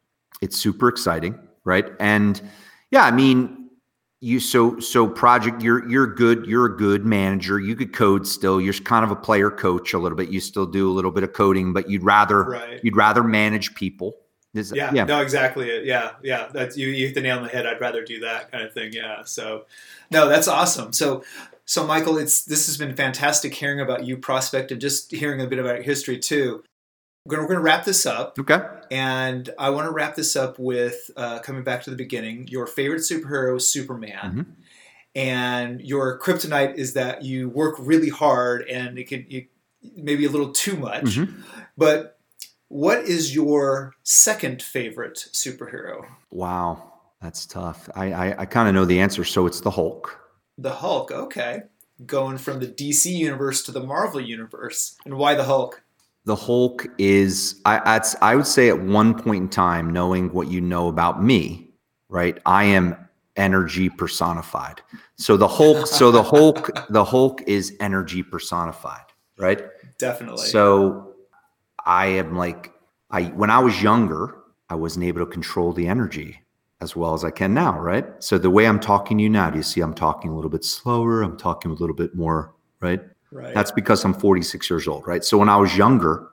It's 0.41 0.57
super 0.57 0.87
exciting, 0.87 1.37
right? 1.63 1.85
And 1.99 2.41
yeah, 2.91 3.05
I 3.05 3.11
mean, 3.11 3.60
you 4.21 4.39
so 4.39 4.79
so 4.79 5.07
project 5.07 5.63
you're 5.63 5.89
you're 5.89 6.07
good 6.07 6.45
you're 6.45 6.65
a 6.65 6.77
good 6.77 7.05
manager 7.05 7.59
you 7.59 7.75
could 7.75 7.91
code 7.91 8.25
still 8.25 8.61
you're 8.61 8.73
kind 8.73 9.03
of 9.03 9.09
a 9.09 9.15
player 9.15 9.49
coach 9.49 9.93
a 9.93 9.99
little 9.99 10.15
bit 10.15 10.29
you 10.29 10.39
still 10.39 10.67
do 10.67 10.89
a 10.89 10.93
little 10.93 11.11
bit 11.11 11.23
of 11.23 11.33
coding 11.33 11.73
but 11.73 11.89
you'd 11.89 12.03
rather 12.03 12.43
right. 12.43 12.79
you'd 12.83 12.95
rather 12.95 13.23
manage 13.23 13.73
people 13.73 14.15
is, 14.53 14.73
yeah, 14.75 14.91
yeah, 14.93 15.05
no, 15.05 15.21
exactly. 15.21 15.87
Yeah, 15.87 16.11
yeah. 16.21 16.49
That's 16.53 16.75
you. 16.75 16.89
You 16.89 17.05
hit 17.05 17.15
the 17.15 17.21
nail 17.21 17.37
on 17.37 17.43
the 17.43 17.49
head. 17.49 17.65
I'd 17.65 17.79
rather 17.79 18.03
do 18.03 18.19
that 18.19 18.51
kind 18.51 18.65
of 18.65 18.73
thing. 18.73 18.91
Yeah. 18.91 19.23
So, 19.23 19.65
no, 20.11 20.27
that's 20.27 20.49
awesome. 20.49 20.91
So, 20.91 21.23
so 21.63 21.87
Michael, 21.87 22.17
it's 22.17 22.43
this 22.43 22.65
has 22.65 22.75
been 22.75 22.93
fantastic 22.93 23.53
hearing 23.53 23.79
about 23.79 24.01
UPROSPECT, 24.01 24.71
and 24.71 24.81
just 24.81 25.11
hearing 25.11 25.39
a 25.39 25.47
bit 25.47 25.59
about 25.59 25.75
your 25.75 25.83
history 25.83 26.19
too. 26.19 26.63
We're 27.25 27.35
going, 27.35 27.39
to, 27.39 27.43
we're 27.43 27.55
going 27.55 27.59
to 27.59 27.63
wrap 27.63 27.85
this 27.85 28.05
up. 28.05 28.37
Okay. 28.39 28.59
And 28.89 29.49
I 29.59 29.69
want 29.69 29.85
to 29.85 29.91
wrap 29.91 30.15
this 30.15 30.35
up 30.35 30.57
with 30.57 31.11
uh, 31.15 31.39
coming 31.39 31.63
back 31.63 31.83
to 31.83 31.89
the 31.89 31.95
beginning. 31.95 32.47
Your 32.47 32.65
favorite 32.65 33.01
superhero 33.01 33.57
is 33.57 33.71
Superman. 33.71 34.17
Mm-hmm. 34.23 34.41
And 35.13 35.81
your 35.81 36.19
kryptonite 36.19 36.75
is 36.75 36.93
that 36.93 37.23
you 37.23 37.49
work 37.49 37.75
really 37.77 38.09
hard 38.09 38.67
and 38.67 38.97
it 38.97 39.07
can 39.07 39.25
you, 39.29 39.45
maybe 39.95 40.25
a 40.25 40.29
little 40.29 40.51
too 40.51 40.77
much. 40.77 41.03
Mm-hmm. 41.03 41.41
But 41.77 42.17
what 42.67 42.99
is 42.99 43.35
your 43.35 43.95
second 44.03 44.61
favorite 44.61 45.27
superhero? 45.31 46.05
Wow, 46.29 46.93
that's 47.21 47.45
tough. 47.45 47.89
I 47.95 48.13
I, 48.13 48.41
I 48.41 48.45
kind 48.45 48.69
of 48.69 48.73
know 48.73 48.85
the 48.85 48.99
answer, 48.99 49.23
so 49.23 49.45
it's 49.45 49.61
the 49.61 49.71
Hulk. 49.71 50.17
The 50.57 50.75
Hulk, 50.75 51.11
okay. 51.11 51.63
Going 52.05 52.37
from 52.37 52.59
the 52.59 52.67
DC 52.67 53.11
universe 53.11 53.63
to 53.63 53.71
the 53.71 53.83
Marvel 53.83 54.21
universe, 54.21 54.95
and 55.05 55.17
why 55.17 55.35
the 55.35 55.43
Hulk? 55.43 55.83
The 56.25 56.35
Hulk 56.35 56.87
is 56.97 57.61
I 57.65 58.01
I 58.21 58.35
would 58.35 58.47
say 58.47 58.69
at 58.69 58.79
one 58.79 59.13
point 59.17 59.43
in 59.43 59.49
time, 59.49 59.91
knowing 59.91 60.31
what 60.31 60.47
you 60.49 60.61
know 60.61 60.87
about 60.87 61.23
me, 61.23 61.71
right? 62.09 62.37
I 62.45 62.65
am 62.65 62.95
energy 63.35 63.89
personified. 63.89 64.81
So 65.15 65.37
the 65.37 65.47
Hulk, 65.47 65.87
so 65.87 66.11
the 66.11 66.23
Hulk, 66.23 66.69
the 66.89 67.03
Hulk 67.03 67.41
is 67.47 67.75
energy 67.79 68.21
personified, 68.21 69.05
right? 69.37 69.63
Definitely. 69.97 70.45
So 70.45 71.15
I 71.85 72.07
am 72.07 72.35
like 72.35 72.71
I 73.09 73.23
when 73.25 73.49
I 73.49 73.59
was 73.59 73.81
younger, 73.81 74.35
I 74.69 74.75
wasn't 74.75 75.05
able 75.05 75.19
to 75.19 75.25
control 75.25 75.73
the 75.73 75.87
energy 75.87 76.41
as 76.81 76.95
well 76.95 77.13
as 77.13 77.23
I 77.23 77.29
can 77.29 77.53
now, 77.53 77.79
right? 77.79 78.05
So 78.19 78.37
the 78.37 78.49
way 78.49 78.67
I'm 78.67 78.79
talking 78.79 79.17
to 79.17 79.23
you 79.23 79.29
now, 79.29 79.49
do 79.51 79.57
you 79.57 79.63
see 79.63 79.81
I'm 79.81 79.93
talking 79.93 80.31
a 80.31 80.35
little 80.35 80.49
bit 80.49 80.63
slower? 80.63 81.21
I'm 81.21 81.37
talking 81.37 81.71
a 81.71 81.75
little 81.75 81.95
bit 81.95 82.15
more, 82.15 82.55
right? 82.79 83.01
Right. 83.31 83.53
That's 83.53 83.71
because 83.71 84.03
I'm 84.03 84.13
46 84.13 84.69
years 84.69 84.87
old, 84.87 85.07
right? 85.07 85.23
So 85.23 85.37
when 85.37 85.49
I 85.49 85.57
was 85.57 85.75
younger, 85.75 86.27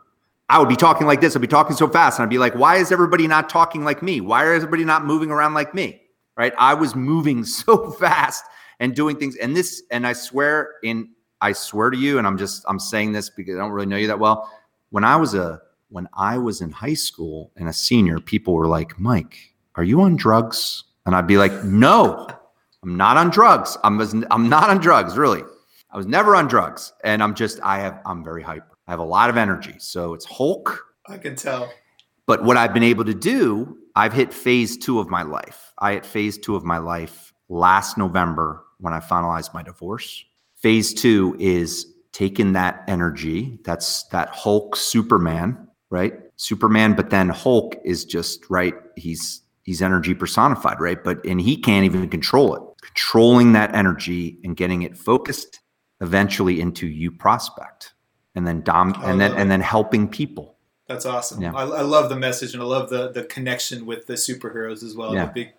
I 0.48 0.58
would 0.58 0.68
be 0.68 0.76
talking 0.76 1.06
like 1.06 1.20
this. 1.20 1.37
I'd 1.37 1.42
be 1.42 1.46
talking 1.46 1.76
so 1.76 1.88
fast, 1.88 2.18
and 2.18 2.24
I'd 2.24 2.30
be 2.30 2.38
like, 2.38 2.54
"Why 2.54 2.76
is 2.76 2.90
everybody 2.90 3.26
not 3.26 3.48
talking 3.48 3.84
like 3.84 4.02
me? 4.02 4.20
Why 4.20 4.52
is 4.52 4.64
everybody 4.64 4.84
not 4.84 5.04
moving 5.04 5.30
around 5.30 5.54
like 5.54 5.74
me?" 5.74 6.00
Right? 6.37 6.52
I 6.58 6.74
was 6.74 6.96
moving 6.96 7.44
so 7.44 7.90
fast 7.92 8.44
and 8.80 8.94
doing 8.94 9.16
things, 9.16 9.37
and 9.37 9.56
this, 9.56 9.82
and 9.90 10.06
I 10.06 10.12
swear 10.12 10.74
in, 10.82 11.11
I 11.40 11.52
swear 11.52 11.90
to 11.90 11.96
you, 11.96 12.18
and 12.18 12.26
I'm 12.26 12.38
just, 12.38 12.64
I'm 12.68 12.78
saying 12.78 13.12
this 13.12 13.30
because 13.30 13.56
I 13.56 13.58
don't 13.58 13.72
really 13.72 13.87
know 13.87 13.96
you 13.96 14.08
that 14.08 14.18
well 14.18 14.50
when 14.90 15.04
I 15.04 15.16
was 15.16 15.34
a 15.34 15.61
when 15.90 16.08
I 16.14 16.38
was 16.38 16.61
in 16.61 16.70
high 16.70 16.94
school 16.94 17.50
and 17.56 17.68
a 17.68 17.72
senior, 17.72 18.20
people 18.20 18.54
were 18.54 18.66
like, 18.66 18.98
"Mike, 18.98 19.54
are 19.74 19.84
you 19.84 20.00
on 20.00 20.16
drugs?" 20.16 20.84
And 21.06 21.14
I'd 21.14 21.26
be 21.26 21.38
like, 21.38 21.64
"No, 21.64 22.26
I'm 22.82 22.96
not 22.96 23.16
on 23.16 23.30
drugs. 23.30 23.76
I'm 23.84 24.00
I'm 24.30 24.48
not 24.48 24.70
on 24.70 24.78
drugs, 24.78 25.16
really. 25.16 25.42
I 25.90 25.96
was 25.96 26.07
never 26.07 26.37
on 26.37 26.48
drugs, 26.48 26.92
and 27.03 27.22
I'm 27.22 27.35
just 27.35 27.61
I 27.62 27.79
have 27.79 28.01
I'm 28.05 28.22
very 28.22 28.42
hyper. 28.42 28.77
I 28.87 28.90
have 28.90 29.01
a 29.01 29.05
lot 29.05 29.31
of 29.31 29.37
energy, 29.37 29.74
so 29.79 30.14
it's 30.14 30.24
Hulk. 30.24 30.85
I 31.09 31.16
can 31.18 31.35
tell. 31.35 31.70
But 32.27 32.44
what 32.44 32.59
I've 32.59 32.74
been 32.74 32.83
able 32.83 33.07
to 33.07 33.14
do, 33.14 33.79
I've 33.96 34.12
hit 34.12 34.35
phase 34.35 34.77
two 34.77 34.98
of 34.98 35.09
my 35.09 35.22
life. 35.22 35.72
I 35.79 35.94
hit 35.94 36.05
phase 36.05 36.37
two 36.37 36.57
of 36.57 36.64
my 36.64 36.79
life 36.79 37.33
last 37.48 37.96
November 37.96 38.64
when 38.79 38.92
I 38.92 39.01
finalized 39.01 39.55
my 39.55 39.62
divorce. 39.62 40.24
Phase 40.57 40.92
two 40.92 41.37
is 41.38 41.87
taking 42.12 42.53
that 42.53 42.85
energy, 42.88 43.59
that's 43.64 44.03
that 44.09 44.29
Hulk 44.31 44.77
Superman, 44.77 45.68
right? 45.88 46.14
Superman, 46.37 46.94
but 46.94 47.11
then 47.11 47.29
Hulk 47.29 47.77
is 47.85 48.05
just 48.05 48.48
right. 48.51 48.74
He's 48.96 49.42
he's 49.62 49.81
energy 49.81 50.14
personified, 50.14 50.81
right? 50.81 51.03
But 51.03 51.24
and 51.24 51.40
he 51.40 51.57
can't 51.57 51.85
even 51.85 52.09
control 52.11 52.55
it. 52.57 52.62
Controlling 52.83 53.53
that 53.53 53.74
energy 53.74 54.38
and 54.44 54.57
getting 54.57 54.83
it 54.83 54.96
focused 54.96 55.61
eventually 56.00 56.61
into 56.61 56.87
UPROSPECT, 56.87 57.92
and 58.34 58.46
then 58.46 58.62
dom 58.62 58.94
and 59.04 59.20
then 59.20 59.34
and 59.34 59.50
then 59.50 59.61
helping 59.61 60.08
people. 60.08 60.56
That's 60.87 61.04
awesome. 61.04 61.42
Yeah. 61.42 61.52
I, 61.54 61.64
I, 61.64 61.82
love 61.82 62.08
the 62.08 62.16
message 62.16 62.54
and 62.54 62.62
I 62.62 62.66
love 62.66 62.88
the 62.88 63.11
the 63.11 63.24
connection 63.24 63.84
with 63.84 64.06
the 64.06 64.14
superheroes 64.14 64.82
as 64.82 64.94
well. 64.96 65.14
Yeah. 65.14 65.26
The 65.26 65.32
big 65.32 65.52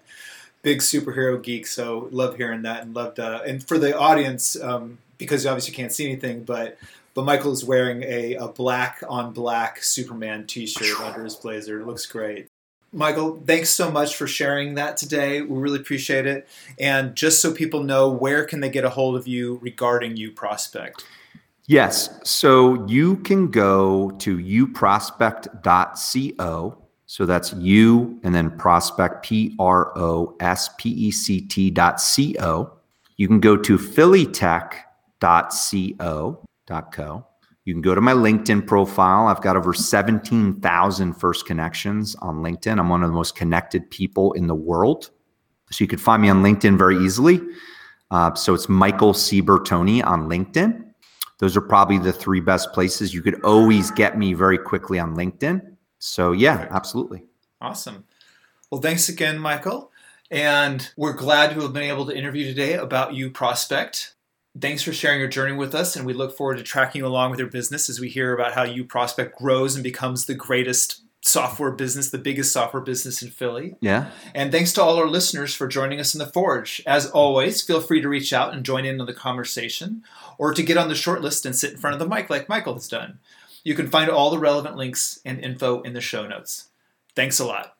big 0.64 0.80
superhero 0.80 1.42
geek. 1.42 1.68
So 1.68 2.10
love 2.12 2.36
hearing 2.36 2.64
that 2.64 2.84
and 2.84 2.96
loved 2.96 3.20
uh, 3.20 3.42
and 3.46 3.66
for 3.66 3.78
the 3.78 3.98
audience. 3.98 4.60
Um, 4.60 4.98
because 5.20 5.44
you 5.44 5.52
obviously 5.52 5.74
can't 5.74 5.92
see 5.92 6.06
anything, 6.06 6.44
but 6.44 6.80
but 7.14 7.26
Michael 7.26 7.52
is 7.52 7.64
wearing 7.64 8.02
a, 8.04 8.36
a 8.36 8.48
black 8.48 9.04
on 9.08 9.34
black 9.34 9.84
Superman 9.84 10.48
T-shirt 10.48 11.00
under 11.02 11.24
his 11.24 11.36
blazer. 11.36 11.82
It 11.82 11.86
looks 11.86 12.06
great. 12.06 12.49
Michael, 12.92 13.40
thanks 13.46 13.70
so 13.70 13.92
much 13.92 14.16
for 14.16 14.26
sharing 14.26 14.74
that 14.76 14.96
today. 14.98 15.42
We 15.42 15.60
really 15.60 15.80
appreciate 15.80 16.26
it. 16.26 16.48
And 16.80 17.16
just 17.16 17.42
so 17.42 17.54
people 17.54 17.84
know, 17.84 18.10
where 18.10 18.46
can 18.46 18.62
they 18.62 18.70
get 18.70 18.84
a 18.84 18.90
hold 18.90 19.16
of 19.16 19.28
you 19.28 19.60
regarding 19.62 20.16
UPROSPECT? 20.16 21.04
Yes. 21.68 22.10
So 22.24 22.84
you 22.88 23.18
can 23.18 23.52
go 23.52 24.10
to 24.20 24.38
uprospect.co. 24.38 26.78
So 27.06 27.26
that's 27.26 27.54
you 27.54 28.20
and 28.24 28.34
then 28.34 28.58
prospect, 28.58 29.24
P 29.24 29.56
R 29.60 29.96
O 29.98 30.36
S 30.40 30.70
P 30.78 30.90
E 30.90 31.12
C 31.12 31.42
T 31.42 31.70
dot 31.70 32.02
C 32.02 32.36
O. 32.40 32.72
You 33.18 33.28
can 33.28 33.40
go 33.40 33.56
to 33.56 33.78
Philly 33.78 34.26
Tech 34.26 34.88
co. 35.22 37.29
You 37.70 37.76
can 37.76 37.84
go 37.84 37.94
to 37.94 38.02
my 38.02 38.14
LinkedIn 38.14 38.66
profile. 38.66 39.28
I've 39.28 39.44
got 39.44 39.56
over 39.56 39.76
17,000 39.76 41.14
first 41.14 41.46
connections 41.46 42.16
on 42.16 42.38
LinkedIn. 42.38 42.80
I'm 42.80 42.90
one 42.90 43.04
of 43.04 43.10
the 43.10 43.16
most 43.16 43.36
connected 43.36 43.92
people 43.92 44.34
in 44.34 44.48
the 44.48 44.56
world. 44.56 45.12
So 45.70 45.84
you 45.84 45.88
could 45.88 46.02
find 46.02 46.20
me 46.20 46.30
on 46.30 46.42
LinkedIn 46.42 46.80
very 46.80 46.98
easily. 46.98 47.40
Uh, 48.10 48.34
so 48.34 48.56
it's 48.56 48.68
Michael 48.68 49.14
C. 49.14 49.40
Bertoni 49.40 50.04
on 50.04 50.28
LinkedIn. 50.28 50.84
Those 51.38 51.56
are 51.56 51.62
probably 51.62 52.00
the 52.00 52.12
three 52.12 52.40
best 52.40 52.74
places. 52.74 53.14
You 53.14 53.22
could 53.22 53.40
always 53.44 53.92
get 53.92 54.18
me 54.18 54.34
very 54.34 54.58
quickly 54.58 54.98
on 54.98 55.16
LinkedIn. 55.16 55.62
So 56.00 56.32
yeah, 56.32 56.56
Perfect. 56.56 56.74
absolutely. 56.74 57.24
Awesome. 57.62 58.06
Well, 58.72 58.82
thanks 58.82 59.10
again, 59.10 59.38
Michael. 59.38 59.92
And 60.32 60.90
we're 60.98 61.14
glad 61.14 61.54
to 61.54 61.62
have 61.62 61.74
been 61.74 61.84
able 61.84 62.08
to 62.08 62.18
interview 62.18 62.46
today 62.46 62.74
about 62.74 63.12
UPROSPECT. 63.12 64.14
Thanks 64.60 64.84
for 64.84 64.92
sharing 64.92 65.20
your 65.20 65.30
journey 65.30 65.56
with 65.56 65.74
us, 65.74 65.96
and 65.96 66.06
we 66.06 66.14
look 66.14 66.36
forward 66.36 66.58
to 66.58 66.64
tracking 66.64 67.00
you 67.00 67.08
along 67.08 67.32
with 67.32 67.40
your 67.40 67.50
business 67.50 67.90
as 67.90 68.00
we 68.00 68.10
hear 68.10 68.34
about 68.34 68.54
how 68.54 68.66
UPROSPECT 68.66 69.36
grows 69.36 69.76
and 69.76 69.84
becomes 69.84 70.26
the 70.26 70.34
greatest 70.34 71.02
software 71.22 71.72
business, 71.72 72.10
the 72.10 72.18
biggest 72.18 72.52
software 72.52 72.82
business 72.82 73.22
in 73.22 73.30
Philly. 73.30 73.76
Yeah. 73.82 74.12
And 74.34 74.52
thanks 74.52 74.74
to 74.74 74.82
all 74.82 74.98
our 74.98 75.08
listeners 75.08 75.54
for 75.54 75.68
joining 75.68 76.00
us 76.00 76.16
in 76.16 76.20
the 76.20 76.26
Forge. 76.26 76.82
As 76.86 77.10
always, 77.10 77.62
feel 77.62 77.82
free 77.82 78.02
to 78.02 78.10
reach 78.10 78.34
out 78.34 78.54
and 78.54 78.66
join 78.66 78.86
in 78.86 79.00
on 79.00 79.06
the 79.06 79.14
conversation 79.14 80.04
or 80.38 80.54
to 80.54 80.64
get 80.64 80.78
on 80.78 80.88
the 80.88 80.96
short 80.96 81.22
list 81.22 81.46
and 81.46 81.56
sit 81.56 81.74
in 81.74 81.78
front 81.78 81.94
of 81.94 82.00
the 82.00 82.08
mic 82.08 82.30
like 82.30 82.50
Michael 82.50 82.74
has 82.74 82.88
done. 82.88 83.20
You 83.64 83.76
can 83.76 83.90
find 83.90 84.10
all 84.10 84.30
the 84.30 84.40
relevant 84.40 84.78
links 84.78 85.20
and 85.26 85.40
info 85.40 85.82
in 85.82 85.94
the 85.94 86.02
show 86.02 86.26
notes. 86.26 86.70
Thanks 87.16 87.40
a 87.40 87.46
lot. 87.46 87.76